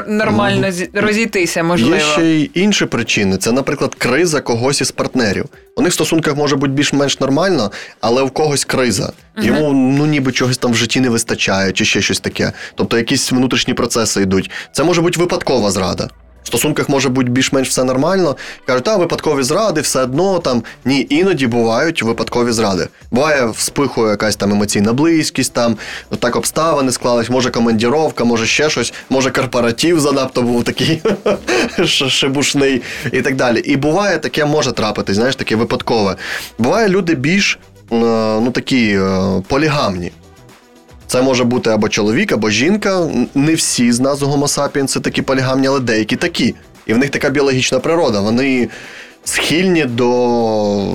нормально 0.07 0.71
зі- 0.71 0.91
розійтися, 0.95 1.63
можливо. 1.63 1.95
Є 1.95 2.01
ще 2.01 2.23
й 2.23 2.51
інші 2.55 2.87
причини. 2.87 3.37
Це, 3.37 3.53
наприклад, 3.53 3.95
криза 3.95 4.41
когось 4.41 4.81
із 4.81 4.91
партнерів. 4.91 5.45
У 5.77 5.83
них 5.83 5.91
в 5.91 5.95
стосунках 5.95 6.37
може 6.37 6.57
бути 6.57 6.73
більш-менш 6.73 7.21
нормально, 7.21 7.71
але 8.01 8.23
в 8.23 8.31
когось 8.31 8.65
криза. 8.65 9.13
Йому 9.43 9.73
ну 9.73 10.07
ніби 10.07 10.33
чогось 10.33 10.59
там 10.59 10.73
в 10.73 10.77
житті 10.77 11.01
не 11.01 11.09
вистачає, 11.09 11.73
чи 11.73 11.85
ще 11.85 12.03
щось 12.03 12.21
таке. 12.21 12.53
Тобто 12.75 12.97
якісь 12.97 13.33
внутрішні 13.33 13.75
процеси 13.75 14.23
йдуть. 14.23 14.51
Це 14.73 14.85
може 14.85 15.01
бути 15.03 15.21
випадкова 15.21 15.71
зрада. 15.71 16.09
В 16.43 16.47
стосунках 16.47 16.89
може 16.89 17.09
бути 17.09 17.31
більш-менш 17.31 17.69
все 17.69 17.85
нормально. 17.85 18.37
Кажуть, 18.67 18.89
а 18.89 18.97
випадкові 18.97 19.43
зради, 19.43 19.81
все 19.81 20.03
одно 20.03 20.39
там. 20.39 20.63
Ні, 20.85 21.07
іноді 21.11 21.47
бувають 21.47 22.03
випадкові 22.03 22.53
зради. 22.53 22.89
Буває, 23.11 23.47
вспихує 23.47 24.11
якась 24.11 24.37
там 24.37 24.53
емоційна 24.53 24.93
близькість, 24.93 25.53
там 25.53 25.77
так 26.19 26.37
обставини 26.37 26.93
склались, 26.93 27.31
може 27.31 27.51
командіровка, 27.51 28.25
може 28.25 28.47
ще 28.47 28.71
щось, 28.71 28.93
може 29.11 29.31
корпоратив 29.31 30.01
занадто 30.01 30.43
був 30.43 30.65
такий 30.65 31.03
ш- 31.87 32.09
шибушний 32.11 32.83
і 33.13 33.23
так 33.23 33.37
далі. 33.37 33.59
І 33.59 33.77
буває 33.77 34.19
таке 34.19 34.45
може 34.45 34.73
трапитись, 34.73 35.17
знаєш, 35.17 35.37
таке 35.37 35.57
випадкове. 35.57 36.17
Буває 36.59 36.89
люди 36.89 37.15
більш 37.15 37.59
ну, 37.91 38.51
такі 38.51 38.91
е, 38.91 39.43
полігамні. 39.49 40.13
Це 41.07 41.23
може 41.23 41.45
бути 41.45 41.71
або 41.71 41.89
чоловік, 41.89 42.33
або 42.33 42.51
жінка. 42.51 43.09
Не 43.35 43.55
всі 43.55 43.93
з 43.93 44.01
нас 44.01 44.23
сапіенси 44.47 45.01
такі 45.01 45.23
полігамні, 45.23 45.67
але 45.67 45.81
деякі 45.81 46.17
такі. 46.17 46.55
І 46.87 46.95
в 46.95 46.99
них 46.99 47.11
така 47.11 47.31
біологічна 47.31 47.79
природа. 47.79 48.21
Вони 48.21 48.69
схильні 49.25 49.85
до 49.85 50.07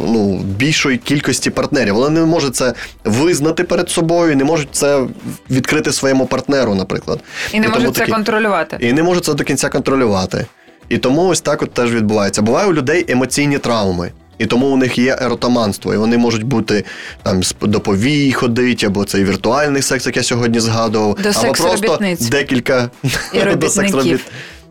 ну, 0.08 0.38
більшої 0.38 0.98
кількості 0.98 1.50
партнерів. 1.50 1.96
Вони 1.96 2.20
не 2.20 2.26
можуть 2.26 2.56
це 2.56 2.74
визнати 3.04 3.64
перед 3.64 3.90
собою, 3.90 4.36
не 4.36 4.44
можуть 4.44 4.68
це 4.72 5.04
відкрити 5.50 5.92
своєму 5.92 6.26
партнеру, 6.26 6.76
наприклад. 6.76 7.20
І 7.54 7.60
не 7.60 7.66
тому 7.66 7.78
можуть 7.80 7.96
це 7.96 8.00
такі- 8.00 8.12
контролювати. 8.12 8.78
і 8.80 8.94
не 8.94 9.04
можуть 9.04 9.26
це 9.26 9.34
до 9.34 9.44
кінця 9.44 9.70
контролювати. 9.70 10.46
І 10.90 10.98
тому 10.98 11.28
ось 11.28 11.42
так 11.42 11.62
от 11.62 11.74
теж 11.74 11.94
відбувається. 11.94 12.42
Буває 12.42 12.68
у 12.68 12.74
людей 12.74 13.06
емоційні 13.08 13.58
травми. 13.58 14.12
І 14.38 14.46
тому 14.46 14.68
у 14.68 14.78
них 14.78 14.98
є 14.98 15.18
еротоманство, 15.22 15.94
і 15.94 15.98
вони 15.98 16.18
можуть 16.18 16.44
бути 16.44 16.84
там 17.24 17.44
з 17.44 17.56
до 17.62 17.80
повій 17.80 18.32
ходить, 18.32 18.84
або 18.84 19.06
цей 19.06 19.24
віртуальний 19.24 19.82
секс, 19.82 20.06
як 20.06 20.18
я 20.18 20.24
сьогодні 20.24 20.60
згадував, 20.60 21.18
До 21.24 21.30
або 21.30 21.54
просто 21.54 22.00
декілька 22.20 22.90
І 23.34 23.56
до 23.56 23.70
секс-робіт. 23.70 24.20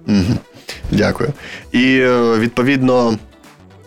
Мгм. 0.06 0.38
Дякую. 0.90 1.32
І 1.72 1.98
е, 1.98 2.38
відповідно. 2.38 3.18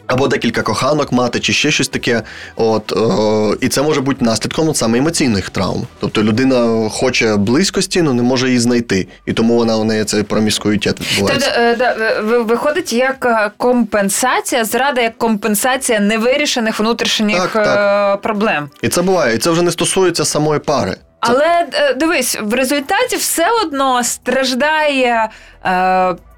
Або 0.07 0.27
декілька 0.27 0.61
коханок 0.61 1.11
мати, 1.11 1.39
чи 1.39 1.53
ще 1.53 1.71
щось 1.71 1.87
таке. 1.87 2.21
От, 2.55 2.91
е, 2.91 3.57
і 3.61 3.67
це 3.69 3.81
може 3.81 4.01
бути 4.01 4.25
наслідком 4.25 4.69
от 4.69 4.77
саме 4.77 4.97
емоційних 4.97 5.49
травм. 5.49 5.87
Тобто 5.99 6.23
людина 6.23 6.89
хоче 6.89 7.35
близькості, 7.35 7.99
але 7.99 8.13
не 8.13 8.23
може 8.23 8.47
її 8.47 8.59
знайти. 8.59 9.07
І 9.25 9.33
тому 9.33 9.55
вона 9.55 9.77
у 9.77 9.83
неї 9.83 10.05
цей 10.05 10.23
проміскуїтет 10.23 11.01
відбувається. 11.01 11.51
Тобто, 11.55 11.83
е, 11.83 12.21
ви- 12.21 12.43
виходить 12.43 12.93
як 12.93 13.25
е, 13.25 13.51
компенсація, 13.57 14.65
зрада 14.65 15.01
як 15.01 15.17
компенсація 15.17 15.99
невирішених 15.99 16.79
внутрішніх 16.79 17.37
Так, 17.37 17.51
так. 17.53 18.21
проблем. 18.21 18.69
І 18.81 18.89
це 18.89 19.01
буває. 19.01 19.35
І 19.35 19.37
це 19.37 19.49
вже 19.49 19.61
не 19.61 19.71
стосується 19.71 20.25
самої 20.25 20.59
пари. 20.59 20.91
Це 20.91 21.33
Але 21.33 21.67
дивись, 21.95 22.37
в 22.41 22.53
результаті 22.53 23.15
все 23.15 23.45
одно 23.65 24.03
страждає. 24.03 25.29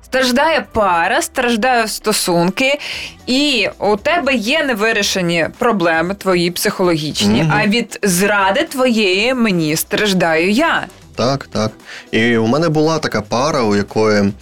Страждає 0.09 0.65
пара, 0.71 1.21
страждають 1.21 1.91
стосунки, 1.91 2.79
і 3.27 3.69
у 3.79 3.95
тебе 3.95 4.33
є 4.33 4.63
невирішені 4.63 5.47
проблеми 5.57 6.15
твої 6.15 6.51
психологічні. 6.51 7.43
Мгм. 7.43 7.53
А 7.55 7.67
від 7.67 7.99
зради 8.03 8.63
твоєї 8.63 9.33
мені 9.33 9.75
страждаю 9.75 10.51
я. 10.51 10.87
Так, 11.15 11.47
так. 11.51 11.71
І 12.11 12.37
у 12.37 12.47
мене 12.47 12.69
була 12.69 12.99
така 12.99 13.21
пара, 13.21 13.61
у 13.61 13.75
якої 13.75 14.33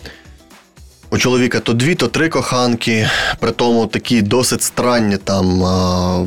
у 1.10 1.17
чоловіка 1.17 1.60
то 1.60 1.73
дві, 1.73 1.95
то 1.95 2.08
три 2.08 2.30
коханки. 2.30 3.10
При 3.39 3.51
тому 3.51 3.88
такі 3.88 4.21
досить 4.21 4.63
странні 4.63 5.17
там 5.17 5.60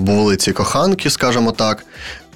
були 0.04 0.36
ці 0.36 0.52
коханки, 0.52 1.10
скажімо 1.10 1.52
так. 1.52 1.84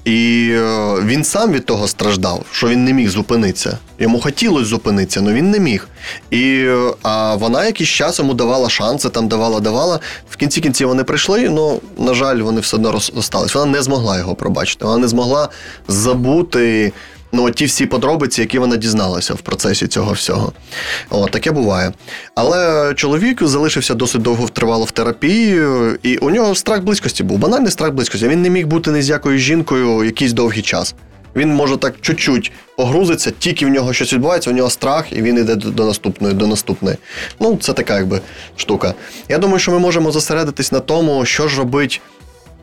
І 0.04 0.48
е, 0.52 0.94
він 1.04 1.24
сам 1.24 1.52
від 1.52 1.66
того 1.66 1.88
страждав, 1.88 2.44
що 2.52 2.68
він 2.68 2.84
не 2.84 2.92
міг 2.92 3.10
зупинитися. 3.10 3.78
Йому 3.98 4.20
хотілося 4.20 4.64
зупинитися, 4.64 5.20
але 5.20 5.32
він 5.32 5.50
не 5.50 5.58
міг. 5.60 5.88
І, 6.30 6.42
е, 6.66 6.92
А 7.02 7.34
вона 7.34 7.64
якийсь 7.64 7.90
час 7.90 8.18
йому 8.18 8.34
давала 8.34 8.68
шанси, 8.68 9.08
там 9.08 9.28
давала, 9.28 9.60
давала. 9.60 10.00
В 10.30 10.36
кінці 10.36 10.60
кінці 10.60 10.84
вони 10.84 11.04
прийшли, 11.04 11.46
але, 11.46 11.78
на 11.98 12.14
жаль, 12.14 12.36
вони 12.36 12.60
все 12.60 12.76
одно 12.76 12.92
розстались. 12.92 13.54
Вона 13.54 13.72
не 13.72 13.82
змогла 13.82 14.18
його 14.18 14.34
пробачити. 14.34 14.84
Вона 14.84 14.98
не 14.98 15.08
змогла 15.08 15.48
забути 15.88 16.92
ну, 17.34 17.50
ті 17.50 17.64
всі 17.64 17.86
подробиці, 17.86 18.40
які 18.40 18.58
вона 18.58 18.76
дізналася 18.76 19.34
в 19.34 19.40
процесі 19.40 19.86
цього 19.86 20.12
всього. 20.12 20.52
О, 21.10 21.28
таке 21.28 21.52
буває. 21.52 21.92
Але 22.34 22.92
чоловік 22.94 23.42
залишився 23.42 23.94
досить 23.94 24.22
довго 24.22 24.48
тривало 24.48 24.84
в 24.84 24.90
терапії, 24.90 25.62
і 26.02 26.16
у 26.16 26.30
нього 26.30 26.54
страх 26.54 26.82
близькості 26.82 27.22
був. 27.22 27.38
Банальний 27.38 27.70
страх 27.70 27.92
близькості. 27.92 28.28
Він 28.28 28.42
не 28.42 28.50
міг 28.50 28.66
бути 28.66 28.90
ні 28.90 29.02
з 29.02 29.08
якою 29.08 29.38
жінкою 29.38 30.04
якийсь 30.04 30.32
довгий 30.32 30.62
час. 30.62 30.94
Він 31.36 31.54
може 31.54 31.76
так 31.76 31.94
чуть-чуть 32.00 32.52
погрузиться, 32.76 33.32
тільки 33.38 33.66
в 33.66 33.68
нього 33.68 33.92
щось 33.92 34.12
відбувається, 34.12 34.50
у 34.50 34.52
нього 34.52 34.70
страх, 34.70 35.12
і 35.12 35.22
він 35.22 35.38
йде 35.38 35.54
до 35.54 35.86
наступної, 35.86 36.34
до 36.34 36.46
наступної. 36.46 36.96
Ну, 37.40 37.58
це 37.60 37.72
така 37.72 37.96
якби 37.96 38.20
штука. 38.56 38.94
Я 39.28 39.38
думаю, 39.38 39.58
що 39.58 39.72
ми 39.72 39.78
можемо 39.78 40.10
зосередитись 40.10 40.72
на 40.72 40.80
тому, 40.80 41.24
що 41.24 41.48
ж 41.48 41.58
робить 41.58 42.00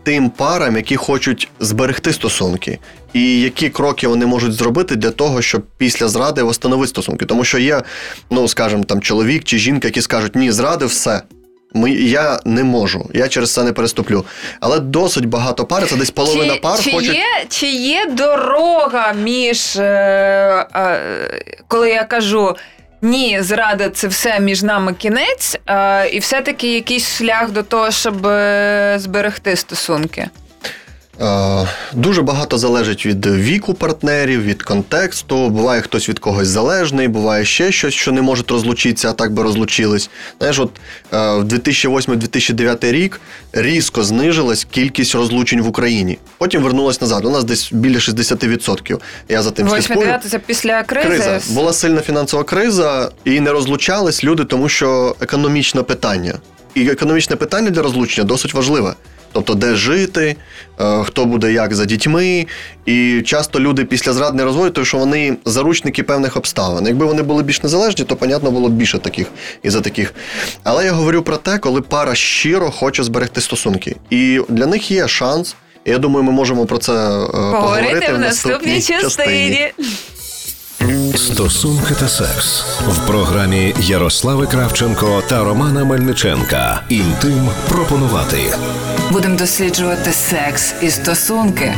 тим 0.04 0.30
парам, 0.30 0.76
які 0.76 0.96
хочуть 0.96 1.50
зберегти 1.60 2.14
стосунки, 2.14 2.80
і 3.14 3.42
які 3.42 3.70
кроки 3.70 4.08
вони 4.08 4.26
можуть 4.26 4.54
зробити 4.54 4.96
для 4.96 5.12
того, 5.12 5.42
щоб 5.42 5.64
після 5.78 6.08
зради 6.08 6.44
встановити 6.44 6.90
стосунки. 6.90 7.26
Тому 7.26 7.44
що 7.44 7.58
є, 7.58 7.82
ну 8.30 8.48
скажімо, 8.48 8.84
там 8.84 9.02
чоловік 9.02 9.44
чи 9.44 9.58
жінка, 9.58 9.88
які 9.88 10.02
скажуть, 10.02 10.36
ні, 10.36 10.52
зради 10.52 10.86
все. 10.86 11.22
Ми, 11.74 11.92
Я 11.92 12.40
не 12.46 12.64
можу, 12.64 13.10
я 13.14 13.28
через 13.28 13.54
це 13.54 13.64
не 13.64 13.74
переступлю. 13.74 14.26
Але 14.60 14.80
досить 14.80 15.26
багато 15.26 15.66
пар, 15.66 15.88
це 15.88 15.96
десь 15.96 16.12
половина 16.12 16.54
чи, 16.54 16.60
пар 16.60 16.80
чи 16.80 16.92
хочуть... 16.92 17.16
Є, 17.16 17.46
чи 17.50 17.68
є 17.68 18.06
дорога 18.06 19.14
між, 19.14 19.76
е, 19.76 19.84
е, 20.76 21.62
коли 21.68 21.90
я 21.90 22.04
кажу 22.04 22.56
ні, 23.02 23.42
зрада 23.42 23.90
це 23.90 24.08
все 24.08 24.40
між 24.40 24.64
нами 24.64 24.94
кінець, 24.94 25.58
е, 25.68 26.10
і 26.10 26.20
все-таки 26.20 26.74
якийсь 26.74 27.18
шлях 27.18 27.52
до 27.52 27.64
того, 27.64 27.92
щоб 27.92 28.28
е, 28.28 28.96
зберегти 29.00 29.56
стосунки. 29.56 30.30
Е, 31.20 31.68
дуже 31.94 32.22
багато 32.22 32.58
залежить 32.58 33.06
від 33.06 33.26
віку 33.26 33.74
партнерів, 33.74 34.44
від 34.44 34.64
контексту. 34.64 35.50
Буває 35.50 35.82
хтось 35.82 36.10
від 36.10 36.20
когось 36.20 36.48
залежний, 36.48 37.08
буває 37.08 37.46
ще 37.46 37.72
щось, 37.72 37.94
що 37.94 38.12
не 38.12 38.22
можуть 38.22 38.52
розлучитися, 38.52 39.10
а 39.10 39.14
так 39.14 39.34
би 39.34 39.44
розлучились. 39.44 40.10
Знаєш, 40.40 40.60
от 40.60 40.70
е, 41.14 41.18
в 41.18 41.44
2008-2009 41.44 42.92
рік 42.92 43.22
різко 43.54 44.04
знижилась 44.04 44.68
кількість 44.72 45.16
розлучень 45.16 45.62
в 45.62 45.68
Україні. 45.68 46.18
Потім 46.38 46.64
вернулась 46.64 47.02
назад. 47.02 47.26
У 47.26 47.30
нас 47.30 47.44
десь 47.44 47.72
біля 47.74 47.98
60%. 47.98 49.00
Я 49.30 49.42
за 49.42 49.52
тим 49.52 49.70
слідкую. 49.70 50.20
це 50.30 50.40
після 50.40 50.84
кризи? 50.84 51.08
Криза. 51.08 51.40
Була 51.50 51.74
сильна 51.74 52.02
фінансова 52.02 52.44
криза, 52.44 53.12
і 53.26 53.40
не 53.40 53.52
розлучались 53.52 54.24
люди, 54.24 54.46
тому 54.46 54.70
що 54.70 55.16
економічне 55.22 55.84
питання. 55.84 56.34
І 56.76 56.90
економічне 56.90 57.36
питання 57.36 57.70
для 57.70 57.82
розлучення 57.82 58.28
досить 58.28 58.54
важливе. 58.54 58.94
Тобто, 59.32 59.54
де 59.54 59.76
жити, 59.76 60.36
е, 60.80 61.04
хто 61.04 61.26
буде 61.26 61.54
як 61.54 61.74
за 61.74 61.86
дітьми. 61.86 62.48
І 62.86 63.22
часто 63.26 63.60
люди 63.60 63.86
після 63.86 64.14
зрад 64.14 64.36
не 64.36 64.44
розводять, 64.44 64.74
тому 64.74 64.86
що 64.86 64.98
вони 64.98 65.38
заручники 65.46 66.04
певних 66.04 66.38
обставин. 66.38 66.88
Якби 66.88 67.06
вони 67.06 67.22
були 67.22 67.44
більш 67.44 67.64
незалежні, 67.64 68.06
то, 68.06 68.16
понятно, 68.16 68.52
було 68.52 68.70
б 68.70 68.72
більше 68.72 69.00
таких 69.00 69.28
і 69.64 69.70
за 69.70 69.82
таких. 69.82 70.14
Але 70.64 70.86
я 70.86 70.92
говорю 70.92 71.22
про 71.22 71.38
те, 71.38 71.58
коли 71.58 71.82
пара 71.82 72.16
щиро 72.16 72.72
хоче 72.72 73.04
зберегти 73.04 73.42
стосунки. 73.42 73.96
І 74.10 74.42
для 74.50 74.66
них 74.66 74.92
є 74.92 75.08
шанс. 75.08 75.56
Я 75.86 75.98
думаю, 75.98 76.24
ми 76.24 76.32
можемо 76.32 76.66
про 76.66 76.78
це 76.78 76.94
е, 76.94 76.98
поговорити, 76.98 77.52
поговорити 77.52 78.14
в 78.14 78.20
наступній 78.20 78.82
частині. 78.82 79.02
частині. 79.02 79.72
Стосунки 81.16 81.94
та 82.00 82.08
секс 82.08 82.62
в 82.88 83.08
програмі 83.08 83.76
Ярослави 83.80 84.48
Кравченко 84.48 85.24
та 85.30 85.44
Романа 85.44 85.86
Мельниченка. 85.86 86.82
Інтим 86.90 87.50
пропонувати. 87.70 88.38
Будемо 89.12 89.38
досліджувати 89.38 90.12
секс 90.12 90.74
і 90.82 90.90
стосунки 90.90 91.74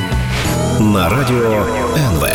на 0.80 1.10
радіо 1.10 1.66
НВ. 1.98 2.28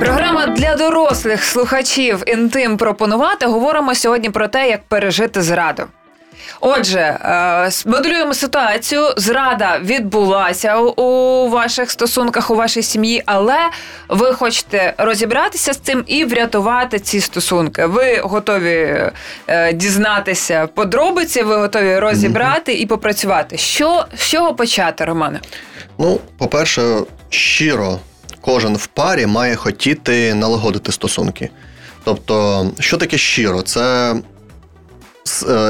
Програма 0.00 0.46
для 0.46 0.76
дорослих 0.76 1.44
слухачів 1.44 2.22
інтим 2.26 2.76
пропонувати. 2.76 3.46
Говоримо 3.46 3.94
сьогодні 3.94 4.30
про 4.30 4.48
те, 4.48 4.68
як 4.68 4.84
пережити 4.84 5.42
зраду. 5.42 5.82
Отже, 6.66 6.98
е, 6.98 7.70
моделюємо 7.86 8.34
ситуацію. 8.34 9.02
Зрада 9.16 9.78
відбулася 9.82 10.78
у 10.78 11.48
ваших 11.48 11.90
стосунках, 11.90 12.50
у 12.50 12.54
вашій 12.54 12.82
сім'ї, 12.82 13.22
але 13.26 13.56
ви 14.08 14.34
хочете 14.34 14.94
розібратися 14.98 15.72
з 15.72 15.76
цим 15.76 16.04
і 16.06 16.24
врятувати 16.24 16.98
ці 16.98 17.20
стосунки. 17.20 17.86
Ви 17.86 18.16
готові 18.16 19.10
е, 19.46 19.72
дізнатися 19.72 20.66
подробиці, 20.66 21.42
ви 21.42 21.56
готові 21.56 21.98
розібрати 21.98 22.72
і 22.72 22.86
попрацювати. 22.86 23.56
Що 23.56 24.06
з 24.16 24.20
чого 24.20 24.54
почати, 24.54 25.04
Романе? 25.04 25.40
Ну, 25.98 26.20
по-перше, 26.38 27.00
щиро 27.28 27.98
кожен 28.40 28.76
в 28.76 28.86
парі 28.86 29.26
має 29.26 29.56
хотіти 29.56 30.34
налагодити 30.34 30.92
стосунки. 30.92 31.50
Тобто, 32.04 32.66
що 32.80 32.96
таке 32.96 33.18
щиро? 33.18 33.62
Це 33.62 34.14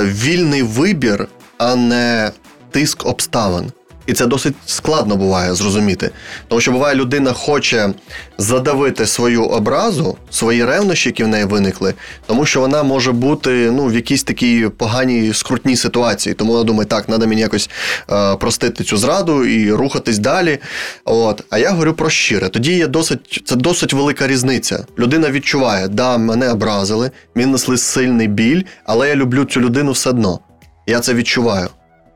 вільний 0.05 0.63
вибір, 0.63 1.29
а 1.59 1.77
не 1.77 2.33
тиск 2.71 3.07
обставин. 3.07 3.73
І 4.07 4.13
це 4.13 4.27
досить 4.27 4.55
складно 4.67 5.17
буває 5.17 5.55
зрозуміти. 5.55 6.11
Тому 6.49 6.61
що 6.61 6.73
буває, 6.73 6.95
людина 6.95 7.33
хоче 7.33 7.91
задавити 8.39 9.07
свою 9.07 9.45
образу, 9.45 10.17
свої 10.31 10.65
ревнощі, 10.65 11.09
які 11.09 11.25
в 11.25 11.29
неї 11.29 11.45
виникли, 11.45 11.95
тому 12.27 12.47
що 12.47 12.61
вона 12.61 12.83
може 12.83 13.13
бути 13.13 13.71
ну, 13.71 13.87
в 13.87 13.95
якійсь 13.95 14.23
такій 14.23 14.69
поганій 14.79 15.33
скрутній 15.35 15.77
ситуації. 15.77 16.35
Тому 16.35 16.53
вона 16.53 16.65
думає, 16.65 16.87
так, 16.87 17.07
треба 17.07 17.27
мені 17.27 17.41
якось 17.41 17.71
е, 18.11 18.37
простити 18.37 18.85
цю 18.85 18.97
зраду 18.97 19.45
і 19.45 19.73
рухатись 19.73 20.19
далі. 20.19 20.59
От. 21.05 21.45
А 21.51 21.59
я 21.59 21.71
говорю 21.71 21.93
про 21.93 22.11
щире. 22.11 22.49
Тоді 22.49 22.73
є 22.73 22.87
досить, 22.87 23.43
це 23.45 23.57
досить 23.57 23.93
велика 23.93 24.27
різниця. 24.27 24.87
Людина 24.99 25.31
відчуває, 25.31 25.89
да, 25.89 26.19
мене 26.19 26.51
образили, 26.51 27.11
мені 27.35 27.53
несли 27.53 27.79
сильний 27.79 28.29
біль, 28.29 28.63
але 28.85 29.09
я 29.09 29.17
люблю 29.17 29.45
цю 29.45 29.61
людину 29.61 29.93
все 29.93 30.11
одно. 30.11 30.41
Я 30.87 31.01
це 31.01 31.15
відчуваю. 31.15 31.69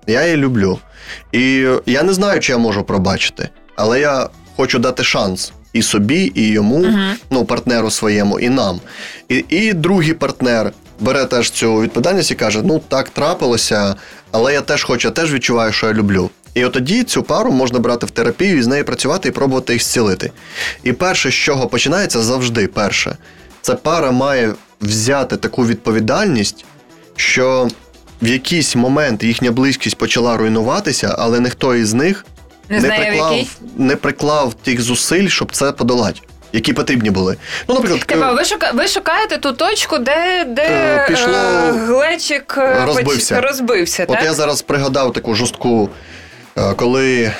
Я 0.06 0.24
її 0.24 0.36
люблю. 0.36 0.78
І 1.32 1.66
я 1.86 2.02
не 2.02 2.12
знаю, 2.12 2.40
чи 2.40 2.52
я 2.52 2.58
можу 2.58 2.84
пробачити, 2.84 3.48
але 3.76 4.00
я 4.00 4.28
хочу 4.56 4.78
дати 4.78 5.04
шанс 5.04 5.52
і 5.72 5.82
собі, 5.82 6.32
і 6.34 6.48
йому, 6.48 6.78
uh-huh. 6.78 7.14
ну, 7.30 7.44
партнеру 7.44 7.90
своєму, 7.90 8.40
і 8.40 8.48
нам. 8.48 8.80
І, 9.28 9.44
І 9.48 9.72
другий 9.72 10.12
партнер 10.12 10.72
бере 11.00 11.24
теж 11.24 11.50
цю 11.50 11.80
відповідальність 11.80 12.30
і 12.30 12.34
каже: 12.34 12.62
Ну, 12.64 12.80
так 12.88 13.08
трапилося, 13.08 13.94
але 14.30 14.52
я 14.52 14.60
теж 14.60 14.84
хочу, 14.84 15.08
я 15.08 15.12
теж 15.12 15.32
відчуваю, 15.34 15.72
що 15.72 15.86
я 15.86 15.92
люблю. 15.92 16.30
І 16.54 16.64
от 16.64 16.72
тоді 16.72 17.02
цю 17.02 17.22
пару 17.22 17.52
можна 17.52 17.78
брати 17.78 18.06
в 18.06 18.10
терапію 18.10 18.58
і 18.58 18.62
з 18.62 18.66
нею 18.66 18.84
працювати 18.84 19.28
і 19.28 19.32
пробувати 19.32 19.72
їх 19.72 19.82
зцілити. 19.82 20.32
І 20.82 20.92
перше, 20.92 21.30
з 21.30 21.34
чого 21.34 21.66
починається 21.66 22.22
завжди, 22.22 22.66
перше, 22.66 23.16
це 23.60 23.74
пара 23.74 24.10
має 24.10 24.54
взяти 24.80 25.36
таку 25.36 25.66
відповідальність, 25.66 26.64
що 27.16 27.68
в 28.22 28.26
якийсь 28.26 28.76
момент 28.76 29.22
їхня 29.22 29.50
близькість 29.50 29.98
почала 29.98 30.36
руйнуватися, 30.36 31.14
але 31.18 31.40
ніхто 31.40 31.74
із 31.74 31.94
них 31.94 32.26
не, 32.68 32.80
не 32.80 32.88
приклав 32.88 33.36
не 33.76 33.96
приклав 33.96 34.54
тих 34.54 34.80
зусиль, 34.80 35.28
щоб 35.28 35.52
це 35.52 35.72
подолати. 35.72 36.20
Які 36.52 36.72
потрібні 36.72 37.10
були. 37.10 37.36
Ну, 37.68 37.74
наприклад, 37.74 38.04
Типа, 38.06 38.32
ви 38.32 38.44
шука... 38.44 38.70
ви 38.74 38.88
шукаєте 38.88 39.38
ту 39.38 39.52
точку, 39.52 39.98
де 39.98 40.44
де 40.48 40.62
е, 40.62 41.06
пішло... 41.08 41.32
е, 41.32 41.72
глечик 41.72 42.54
е, 42.58 42.84
розбився. 42.86 43.40
розбився. 43.40 44.02
От 44.08 44.16
так? 44.16 44.24
я 44.24 44.34
зараз 44.34 44.62
пригадав 44.62 45.12
таку 45.12 45.34
жорстку, 45.34 45.88
е, 46.58 46.74
коли 46.76 47.20
е, 47.22 47.32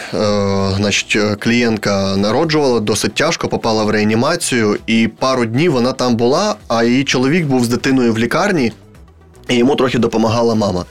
значить, 0.76 1.18
клієнтка 1.38 2.16
народжувала, 2.16 2.80
досить 2.80 3.14
тяжко 3.14 3.48
попала 3.48 3.84
в 3.84 3.90
реанімацію, 3.90 4.78
і 4.86 5.08
пару 5.18 5.44
днів 5.44 5.72
вона 5.72 5.92
там 5.92 6.16
була, 6.16 6.54
а 6.68 6.84
її 6.84 7.04
чоловік 7.04 7.46
був 7.46 7.64
з 7.64 7.68
дитиною 7.68 8.12
в 8.12 8.18
лікарні. 8.18 8.72
І 9.48 9.54
йому 9.54 9.76
трохи 9.76 9.98
допомагала 9.98 10.54
мама. 10.54 10.84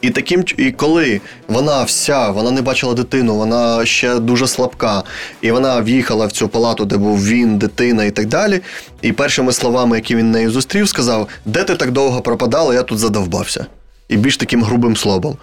І 0.00 0.10
таким 0.10 0.44
і 0.56 0.72
коли 0.72 1.20
вона 1.48 1.82
вся, 1.82 2.30
вона 2.30 2.50
не 2.50 2.62
бачила 2.62 2.94
дитину, 2.94 3.36
вона 3.36 3.86
ще 3.86 4.18
дуже 4.18 4.46
слабка, 4.46 5.02
і 5.40 5.50
вона 5.50 5.80
в'їхала 5.80 6.26
в 6.26 6.32
цю 6.32 6.48
палату, 6.48 6.84
де 6.84 6.96
був 6.96 7.26
він, 7.26 7.58
дитина 7.58 8.04
і 8.04 8.10
так 8.10 8.26
далі. 8.26 8.60
І 9.02 9.12
першими 9.12 9.52
словами, 9.52 9.96
які 9.96 10.16
він 10.16 10.30
нею 10.30 10.50
зустрів, 10.50 10.88
сказав: 10.88 11.28
Де 11.44 11.64
ти 11.64 11.76
так 11.76 11.90
довго 11.90 12.20
пропадала, 12.20 12.74
я 12.74 12.82
тут 12.82 12.98
задовбався. 12.98 13.66
І 14.08 14.16
більш 14.16 14.36
таким 14.36 14.62
грубим 14.62 14.96
словом. 14.96 15.36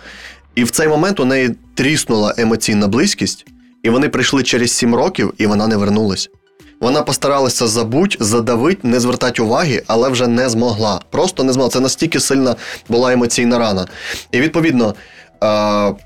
І 0.56 0.63
в 0.63 0.71
цей 0.71 0.88
момент 0.88 1.19
у 1.19 1.26
неї 1.26 1.56
тріснула 1.76 2.36
емоційна 2.38 2.88
близькість, 2.88 3.45
і 3.84 3.89
вони 3.89 4.10
прийшли 4.10 4.43
через 4.43 4.71
сім 4.71 4.95
років, 4.95 5.34
і 5.38 5.45
вона 5.45 5.67
не 5.67 5.78
вернулась. 5.78 6.30
Вона 6.82 7.02
постаралася 7.02 7.67
забуть, 7.67 8.17
задавить, 8.20 8.84
не 8.84 9.00
звертати 9.00 9.41
уваги, 9.41 9.84
але 9.88 10.10
вже 10.10 10.28
не 10.28 10.50
змогла. 10.50 11.00
Просто 11.10 11.44
не 11.44 11.54
змогла. 11.54 11.70
Це 11.70 11.80
настільки 11.80 12.20
сильна 12.20 12.56
була 12.89 13.13
емоційна 13.13 13.60
рана. 13.60 13.88
І 14.32 14.41
відповідно. 14.41 14.96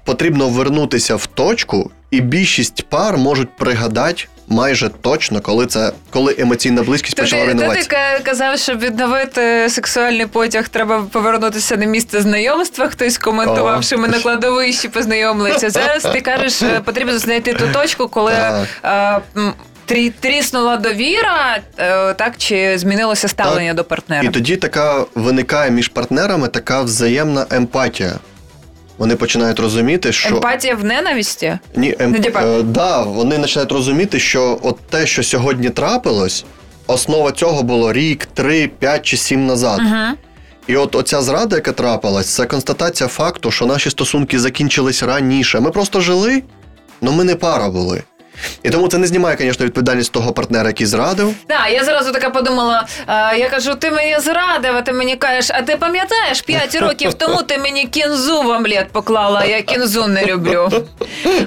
Потрібно 0.06 0.50
вернутися 0.50 1.16
в 1.16 1.26
точку 1.26 1.92
І 2.12 2.22
більшість 2.22 2.90
пар 2.90 3.18
можуть 3.18 3.58
пригадати 3.58 4.24
майже 4.48 4.90
точно, 4.90 5.42
коли 5.42 5.66
це 5.66 5.92
коли 6.10 6.36
емоційна 6.40 6.84
близькість 6.84 7.16
То 7.16 7.24
почала 7.24 7.46
ти, 7.46 7.54
ти 7.54 8.24
казав, 8.24 8.60
щоб 8.60 8.80
відновити 8.80 9.70
сексуальний 9.70 10.26
потяг, 10.26 10.68
треба 10.68 11.04
повернутися 11.12 11.78
на 11.78 11.86
місце 11.86 12.22
знайомства. 12.22 12.88
Хтось 12.88 13.18
коментував, 13.18 13.80
О. 13.80 13.82
що 13.82 13.98
ми 13.98 14.08
на 14.08 14.20
кладовищі 14.20 14.88
познайомилися. 14.88 15.70
Зараз 15.70 16.04
ти 16.04 16.22
кажеш, 16.22 16.62
е, 16.62 16.82
потрібно 16.86 17.20
знайти 17.20 17.54
ту 17.54 17.68
точку, 17.74 18.08
коли 18.08 18.32
Так. 18.32 19.24
Трі- 19.88 20.14
тріснула 20.20 20.78
довіра, 20.78 21.60
е, 21.78 22.14
так 22.14 22.34
чи 22.38 22.78
змінилося 22.78 23.28
ставлення 23.28 23.74
до 23.74 23.84
партнера. 23.84 24.24
І 24.24 24.32
тоді 24.32 24.56
така 24.56 25.06
виникає 25.16 25.72
між 25.72 25.88
партнерами 25.88 26.48
така 26.48 26.82
взаємна 26.82 27.46
емпатія. 27.50 28.14
Вони 28.98 29.16
починають 29.16 29.60
розуміти, 29.60 30.12
що 30.12 30.36
Емпатія 30.36 30.76
в 30.76 30.84
ненависті. 30.84 31.60
Ні, 31.76 31.96
емп... 32.00 32.18
Ну, 32.36 32.60
е, 32.60 32.64
да, 32.64 33.02
вони 33.02 33.40
починають 33.40 33.72
розуміти, 33.72 34.20
що 34.20 34.60
от 34.62 34.78
те, 34.90 35.08
що 35.08 35.24
сьогодні 35.24 35.70
трапилось, 35.70 36.46
основа 36.88 37.32
цього 37.32 37.64
було 37.64 37.94
рік, 37.94 38.26
три, 38.34 38.68
п'ять 38.68 39.06
чи 39.06 39.18
сім 39.18 39.46
назад. 39.46 39.80
Угу. 39.86 40.18
І 40.68 40.78
от 40.78 40.96
оця 40.96 41.22
зрада, 41.22 41.56
яка 41.56 41.72
трапилась, 41.72 42.28
це 42.36 42.46
констатація 42.46 43.08
факту, 43.10 43.52
що 43.52 43.66
наші 43.66 43.90
стосунки 43.90 44.40
закінчились 44.40 45.04
раніше. 45.04 45.60
Ми 45.60 45.72
просто 45.72 46.02
жили, 46.02 46.44
але 47.02 47.12
ми 47.12 47.24
не 47.24 47.36
пара 47.36 47.70
були. 47.70 48.04
І 48.64 48.70
тому 48.70 48.88
це 48.88 48.98
не 48.98 49.08
знімає, 49.08 49.38
звісно, 49.40 49.66
відповідальність 49.66 50.12
того 50.12 50.32
партнера, 50.34 50.68
який 50.68 50.88
зрадив. 50.88 51.34
Так, 51.48 51.68
я 51.72 51.84
зразу 51.84 52.12
така 52.12 52.30
подумала. 52.30 52.86
е, 53.08 53.38
я 53.38 53.50
кажу, 53.50 53.76
ти 53.76 53.92
мені 53.92 54.18
зрадив, 54.20 54.76
а 54.78 54.82
ти 54.82 54.94
мені 54.94 55.16
кажеш, 55.16 55.52
а 55.54 55.62
ти 55.62 55.76
пам'ятаєш, 55.76 56.42
5 56.42 56.76
років 56.76 57.14
тому 57.14 57.44
ти 57.44 57.58
мені 57.58 57.86
кінзу 57.86 58.42
в 58.42 58.48
омлет 58.50 58.88
поклала, 58.92 59.46
я 59.46 59.62
кінзу 59.62 60.08
не 60.08 60.26
люблю. 60.26 60.70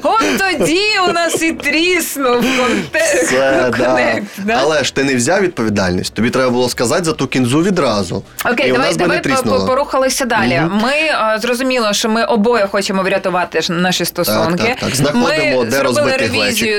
От 0.02 0.24
тоді 0.38 0.82
у 1.08 1.12
нас 1.12 1.42
і 1.42 1.52
тріснув 1.52 2.44
контекст. 2.58 3.28
Це, 3.28 3.70
да. 3.78 4.20
да? 4.38 4.58
Але 4.60 4.84
ж 4.84 4.94
ти 4.94 5.04
не 5.04 5.16
взяв 5.16 5.40
відповідальність. 5.42 6.14
Тобі 6.14 6.30
треба 6.30 6.50
було 6.50 6.68
сказати 6.68 7.04
за 7.04 7.12
ту 7.12 7.26
кінзу 7.26 7.62
відразу. 7.62 8.22
Окей, 8.44 8.68
і 8.68 8.72
давай, 8.72 8.94
давай 8.94 9.20
по- 9.20 9.66
порухалися 9.66 10.24
далі. 10.24 10.60
Мгм. 10.64 10.80
Ми 10.82 10.92
е, 10.92 11.38
зрозуміло, 11.42 11.92
що 11.92 12.08
ми 12.08 12.24
обоє 12.24 12.66
хочемо 12.66 13.02
врятувати 13.02 13.60
наші 13.68 14.04
стосунки. 14.04 14.64
так, 14.64 14.76
так. 14.80 14.96
Знаходимо, 14.96 15.58
ми 15.58 15.64
де 15.64 15.76
зробили 15.76 16.00
розбитий 16.12 16.28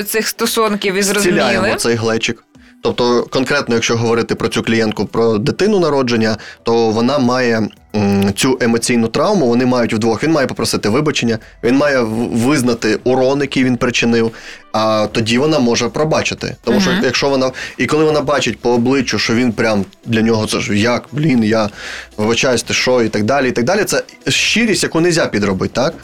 цих 0.02 0.28
стосунків 0.28 0.94
і 0.94 1.02
Зціляємо 1.02 1.50
зрозуміли. 1.52 1.76
цей 1.76 1.94
глечик. 1.94 2.44
Тобто, 2.82 3.22
конкретно, 3.30 3.74
якщо 3.74 3.96
говорити 3.96 4.34
про 4.34 4.48
цю 4.48 4.62
клієнтку 4.62 5.06
про 5.06 5.38
дитину 5.38 5.80
народження, 5.80 6.36
то 6.62 6.90
вона 6.90 7.18
має 7.18 7.68
м, 7.96 8.32
цю 8.36 8.58
емоційну 8.60 9.08
травму. 9.08 9.46
Вони 9.46 9.66
мають 9.66 9.94
вдвох. 9.94 10.22
Він 10.24 10.30
має 10.32 10.46
попросити 10.46 10.88
вибачення, 10.88 11.38
він 11.64 11.76
має 11.76 12.00
визнати 12.32 12.98
урон, 13.04 13.40
який 13.40 13.64
він 13.64 13.76
причинив. 13.76 14.32
А 14.72 15.06
тоді 15.12 15.38
вона 15.38 15.58
може 15.58 15.88
пробачити. 15.88 16.56
Тому 16.64 16.80
що 16.80 16.90
якщо 17.02 17.28
вона 17.28 17.50
і 17.78 17.86
коли 17.86 18.04
вона 18.04 18.20
бачить 18.20 18.58
по 18.58 18.70
обличчю, 18.70 19.18
що 19.18 19.34
він 19.34 19.52
прям 19.52 19.84
для 20.06 20.22
нього 20.22 20.46
це 20.46 20.60
ж 20.60 20.78
як, 20.78 21.04
блін, 21.12 21.44
я 21.44 21.68
вибачаюсь, 22.16 22.62
ти 22.62 22.74
що, 22.74 23.02
і 23.02 23.08
так 23.08 23.22
далі. 23.24 23.48
І 23.48 23.52
так 23.52 23.64
далі. 23.64 23.84
Це 23.84 24.02
щирість, 24.28 24.82
яку 24.82 25.00
не 25.00 25.08
можна 25.08 25.26
підробити, 25.26 25.72
так? 25.74 25.94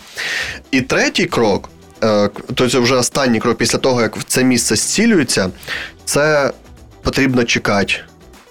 І 0.71 0.81
третій 0.81 1.27
крок. 1.27 1.69
Е, 2.05 2.31
то 2.55 2.71
це 2.71 2.79
вже 2.79 2.95
останній 2.95 3.41
крок 3.41 3.59
після 3.59 3.79
того, 3.79 4.03
як 4.03 4.25
це 4.25 4.45
місце 4.45 4.77
зцілюється, 4.77 5.51
це 6.05 6.53
потрібно 7.03 7.45
чекати. 7.45 7.95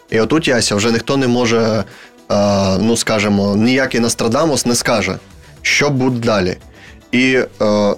І 0.10 0.20
отут, 0.20 0.48
Яся, 0.48 0.76
вже 0.76 0.92
ніхто 0.92 1.18
не 1.18 1.28
може, 1.28 1.84
е, 2.32 2.78
ну 2.78 2.98
скажімо, 2.98 3.56
ніякий 3.56 4.00
Нострадамус 4.00 4.66
не 4.66 4.76
скаже, 4.76 5.18
що 5.62 5.90
буде 5.90 6.20
далі. 6.20 6.58
І 7.12 7.40
е, 7.62 7.94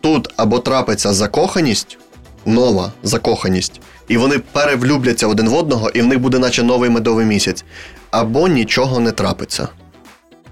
тут 0.00 0.28
або 0.36 0.58
трапиться 0.58 1.12
закоханість, 1.12 1.98
нова 2.46 2.92
закоханість, 3.02 3.80
і 4.08 4.16
вони 4.16 4.38
перевлюбляться 4.38 5.26
один 5.26 5.48
в 5.48 5.54
одного, 5.54 5.90
і 5.90 6.02
в 6.02 6.06
них 6.06 6.18
буде 6.18 6.38
наче 6.38 6.62
новий 6.62 6.90
медовий 6.90 7.26
місяць, 7.26 7.64
або 8.10 8.48
нічого 8.48 9.00
не 9.00 9.10
трапиться. 9.12 9.68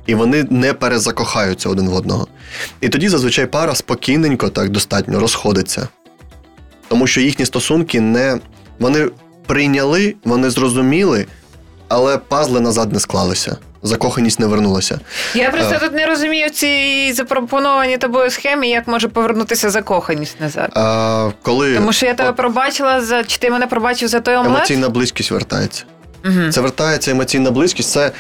І 0.07 0.15
вони 0.15 0.47
не 0.51 0.73
перезакохаються 0.73 1.69
один 1.69 1.89
в 1.89 1.95
одного. 1.95 2.27
І 2.81 2.89
тоді 2.89 3.09
зазвичай 3.09 3.47
пара 3.47 3.75
спокійненько 3.75 4.49
так 4.49 4.69
достатньо 4.69 5.21
розходиться. 5.21 5.89
Тому 6.89 7.07
що 7.07 7.21
їхні 7.21 7.47
стосунки 7.47 8.01
не. 8.01 8.39
Вони 8.79 9.09
прийняли, 9.47 10.15
вони 10.25 10.51
зрозуміли, 10.51 11.27
але 11.89 12.19
пазли 12.19 12.61
назад 12.61 12.93
не 12.93 13.01
склалися. 13.01 13.57
Закоханість 13.83 14.41
не 14.41 14.47
вернулася. 14.47 15.01
Я 15.35 15.51
просто 15.51 15.75
Е. 15.75 15.79
тут 15.79 15.93
не 15.93 16.07
розумію 16.07 16.47
в 16.47 16.51
цій 16.51 17.13
запропонованій 17.13 17.99
тобою 17.99 18.31
схемі, 18.31 18.69
як 18.71 18.89
може 18.89 19.09
повернутися 19.09 19.71
закоханість 19.71 20.41
назад. 20.41 20.71
А 20.75 21.31
коли 21.43 21.75
Тому 21.75 21.93
що 21.93 22.07
я 22.07 22.15
тебе 22.15 22.31
от 22.31 22.37
пробачила 22.37 23.01
за 23.01 23.25
чи 23.25 23.39
ти 23.39 23.51
мене 23.51 23.67
пробачив 23.67 24.09
за 24.09 24.21
той 24.21 24.35
омлет? 24.37 24.57
емоційна 24.57 24.89
близькість 24.89 25.31
вертається. 25.31 25.85
Угу. 26.25 26.51
Це 26.53 26.61
вертається 26.61 27.11
емоційна 27.11 27.51
близькість. 27.51 27.91
Це 27.91 28.13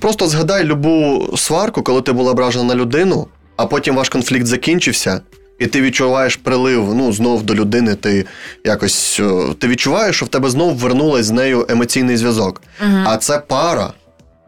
просто 0.00 0.26
згадай 0.28 0.64
любу 0.64 1.28
сварку, 1.36 1.82
коли 1.82 2.02
ти 2.02 2.12
була 2.12 2.30
ображена 2.30 2.64
на 2.64 2.74
людину, 2.74 3.26
а 3.56 3.66
потім 3.66 3.94
ваш 3.96 4.08
конфлікт 4.08 4.46
закінчився, 4.46 5.20
і 5.58 5.66
ти 5.66 5.80
відчуваєш 5.80 6.36
прилив 6.36 6.94
ну, 6.94 7.12
знов 7.12 7.42
до 7.42 7.54
людини. 7.54 7.94
Ти 7.94 8.26
якось 8.64 9.20
ти 9.58 9.68
відчуваєш, 9.68 10.16
що 10.16 10.24
в 10.24 10.28
тебе 10.28 10.50
знов 10.50 10.76
вернулась 10.76 11.26
з 11.26 11.30
нею 11.30 11.66
емоційний 11.68 12.16
зв'язок. 12.16 12.62
А 13.04 13.16
це 13.16 13.38
пара. 13.38 13.92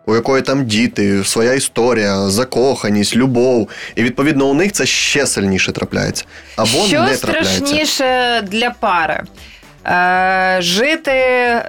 У 0.07 0.15
якої 0.15 0.43
там 0.43 0.67
діти, 0.67 1.25
своя 1.25 1.53
історія, 1.53 2.29
закоханість, 2.29 3.17
любов. 3.17 3.69
І 3.97 4.03
відповідно 4.03 4.47
у 4.47 4.55
них 4.55 4.73
це 4.73 4.87
ще 4.87 5.27
сильніше 5.27 5.73
трапляється. 5.73 6.25
Або 6.57 6.69
Що 6.69 7.03
не 7.03 7.17
трапляється. 7.17 7.55
страшніше 7.67 8.43
для 8.51 8.71
пари? 8.71 9.23
Е, 9.87 10.57
жити 10.61 11.21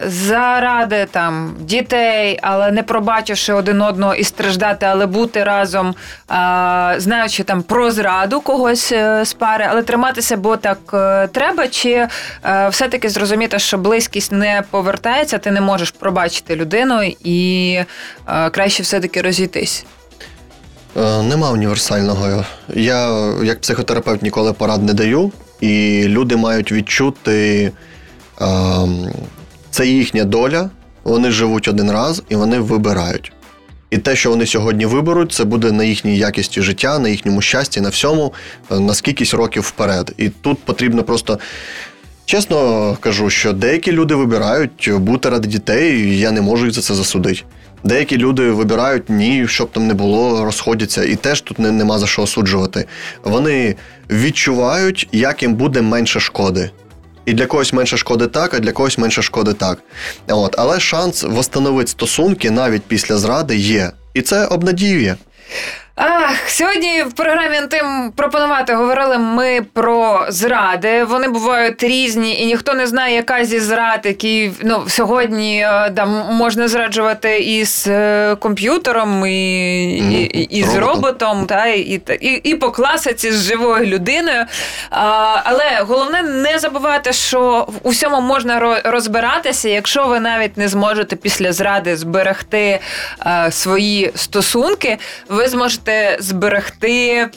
заради 0.05 1.07
там 1.11 1.55
дітей, 1.59 2.39
але 2.41 2.71
не 2.71 2.83
пробачивши 2.83 3.53
один 3.53 3.81
одного 3.81 4.15
і 4.15 4.23
страждати, 4.23 4.85
але 4.85 5.05
бути 5.05 5.43
разом, 5.43 5.87
е, 5.87 5.93
знаючи 6.97 7.43
там 7.43 7.63
про 7.63 7.91
зраду 7.91 8.41
когось 8.41 8.91
е, 8.91 9.25
з 9.25 9.33
пари, 9.33 9.67
але 9.69 9.83
триматися, 9.83 10.37
бо 10.37 10.57
так 10.57 10.79
треба, 11.31 11.67
чи 11.67 12.07
все-таки 12.69 13.09
зрозуміти, 13.09 13.59
що 13.59 13.77
близькість 13.77 14.31
не 14.31 14.63
повертається, 14.71 15.37
ти 15.37 15.51
не 15.51 15.61
можеш 15.61 15.91
пробачити 15.91 16.55
людину 16.55 17.13
і 17.23 17.79
краще 18.51 18.83
все-таки 18.83 19.21
розійтись. 19.21 19.85
Нема 21.23 21.51
універсального. 21.51 22.45
Я, 22.73 23.31
як 23.43 23.61
психотерапевт, 23.61 24.21
ніколи 24.21 24.53
порад 24.53 24.83
не 24.83 24.93
даю, 24.93 25.31
і 25.61 26.03
люди 26.07 26.35
мають 26.35 26.71
відчути, 26.71 27.71
це 29.71 29.87
їхня 29.87 30.23
доля, 30.23 30.69
вони 31.03 31.31
живуть 31.31 31.67
один 31.67 31.91
раз 31.91 32.23
і 32.29 32.35
вони 32.35 32.59
вибирають. 32.59 33.31
І 33.89 33.97
те, 33.97 34.15
що 34.15 34.29
вони 34.29 34.45
сьогодні 34.45 34.85
виберуть, 34.85 35.31
це 35.31 35.43
буде 35.43 35.71
на 35.71 35.83
їхній 35.83 36.17
якісті 36.17 36.61
життя, 36.61 36.99
на 36.99 37.09
їхньому 37.09 37.41
щасті, 37.41 37.81
на 37.81 37.89
всьому, 37.89 38.33
е, 38.71 38.79
на 38.79 38.93
скількись 38.93 39.33
років 39.33 39.63
вперед. 39.63 40.13
І 40.17 40.29
тут 40.29 40.59
потрібно 40.59 41.03
просто. 41.03 41.39
Чесно 42.25 42.97
кажу, 42.99 43.29
що 43.29 43.53
деякі 43.53 43.91
люди 43.91 44.15
вибирають 44.15 44.91
бути 44.95 45.29
ради 45.29 45.47
дітей, 45.47 45.99
і 45.99 46.19
я 46.19 46.31
не 46.31 46.41
можу 46.41 46.65
їх 46.65 46.75
за 46.75 46.81
це 46.81 46.93
засудити. 46.95 47.41
Деякі 47.83 48.17
люди 48.17 48.51
вибирають 48.51 49.09
ні, 49.09 49.47
щоб 49.47 49.71
там 49.71 49.87
не 49.87 49.93
було, 49.93 50.45
розходяться, 50.45 51.03
і 51.03 51.15
теж 51.15 51.41
тут 51.41 51.59
не, 51.59 51.71
нема 51.71 51.99
за 51.99 52.07
що 52.07 52.21
осуджувати. 52.21 52.85
Вони 53.23 53.75
відчувають, 54.09 55.09
як 55.11 55.43
їм 55.43 55.53
буде 55.55 55.81
менше 55.81 56.19
шкоди. 56.19 56.71
І 57.25 57.33
для 57.33 57.45
когось 57.45 57.73
менше 57.73 57.97
шкоди 57.97 58.27
так, 58.27 58.53
а 58.53 58.59
для 58.59 58.71
когось 58.71 58.97
менше 58.97 59.21
шкоди 59.21 59.53
так. 59.53 59.79
От. 60.27 60.55
Але 60.57 60.79
шанс 60.79 61.23
восстановити 61.23 61.91
стосунки 61.91 62.51
навіть 62.51 62.83
після 62.83 63.17
зради 63.17 63.57
є. 63.57 63.91
І 64.13 64.21
це 64.21 64.45
обнадіює. 64.45 65.15
Ах, 66.01 66.35
сьогодні 66.49 67.03
в 67.03 67.13
програмі 67.13 67.57
Антим 67.57 68.11
пропонувати 68.15 68.73
говорили 68.73 69.17
ми 69.17 69.61
про 69.73 70.25
зради. 70.29 71.03
Вони 71.03 71.27
бувають 71.27 71.83
різні, 71.83 72.41
і 72.41 72.45
ніхто 72.45 72.73
не 72.73 72.87
знає, 72.87 73.15
яка 73.15 73.45
зі 73.45 73.59
зрад, 73.59 73.99
які 74.03 74.51
ну 74.63 74.83
сьогодні 74.87 75.61
е, 75.61 75.89
да, 75.89 76.05
можна 76.31 76.67
зраджувати 76.67 77.39
і 77.39 77.65
з 77.65 77.87
е, 77.87 78.35
комп'ютером, 78.39 79.25
і, 79.25 79.99
Мгм. 80.01 80.11
і, 80.11 80.21
і, 80.49 80.63
з 80.63 80.75
Роботом. 80.75 81.45
та 81.45 81.65
і, 81.65 82.01
і, 82.21 82.27
і 82.43 82.55
по 82.55 82.71
класиці 82.71 83.31
з 83.31 83.43
живою 83.47 83.85
людиною. 83.85 84.45
А, 84.89 85.35
але 85.43 85.63
головне 85.87 86.21
не 86.21 86.59
забувати, 86.59 87.13
що 87.13 87.65
в 87.67 87.87
усьому 87.87 88.21
можна 88.21 88.59
ро- 88.59 88.91
розбиратися, 88.91 89.69
якщо 89.69 90.05
ви 90.07 90.19
навіть 90.19 90.57
не 90.57 90.67
зможете 90.67 91.15
після 91.15 91.53
зради 91.53 91.97
зберегти 91.97 92.79
е, 93.25 93.51
свої 93.51 94.11
стосунки, 94.15 94.97
ви 95.29 95.47
зможете 95.47 95.88
зберегти. 96.19 97.27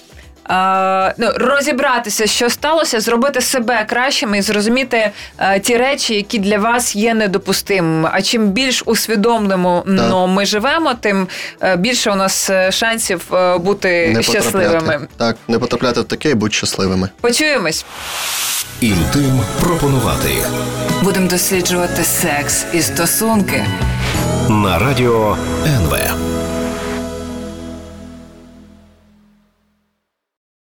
е, 0.51 1.15
ну, 1.19 1.31
розібратися, 1.37 2.27
що 2.27 2.51
сталося, 2.51 3.01
зробити 3.01 3.41
себе 3.41 3.85
кращими 3.85 4.39
і 4.39 4.43
зрозуміти 4.43 5.11
е, 5.39 5.61
ті 5.61 5.77
речі, 5.77 6.15
які 6.15 6.39
для 6.39 6.59
вас 6.59 6.97
є 6.97 7.15
недопустимими. 7.15 8.09
А 8.13 8.23
чим 8.23 8.49
більш 8.49 8.83
усвідомлено 8.87 9.83
ну, 9.87 10.27
ми 10.27 10.47
живемо, 10.47 10.95
тим 10.95 11.29
е, 11.63 11.77
більше 11.77 12.11
у 12.11 12.15
нас 12.15 12.51
е, 12.51 12.73
шансів 12.73 13.35
е, 13.35 13.59
бути 13.59 14.13
Не 14.15 14.23
щасливими. 14.23 15.01
Так, 15.17 15.37
не 15.49 15.59
потрапляти 15.59 16.01
в 16.01 16.05
таке 16.05 16.31
і 16.31 16.35
будь 16.35 16.55
щасливими. 16.55 17.09
Почуємось. 17.21 17.85
Інтим 18.81 19.41
пропонувати 19.61 20.31
Будемо 21.03 21.29
досліджувати 21.29 22.05
секс 22.05 22.65
і 22.73 22.83
стосунки. 22.83 23.65
на 24.49 24.79
радіо 24.79 25.37
НВ. 25.67 25.97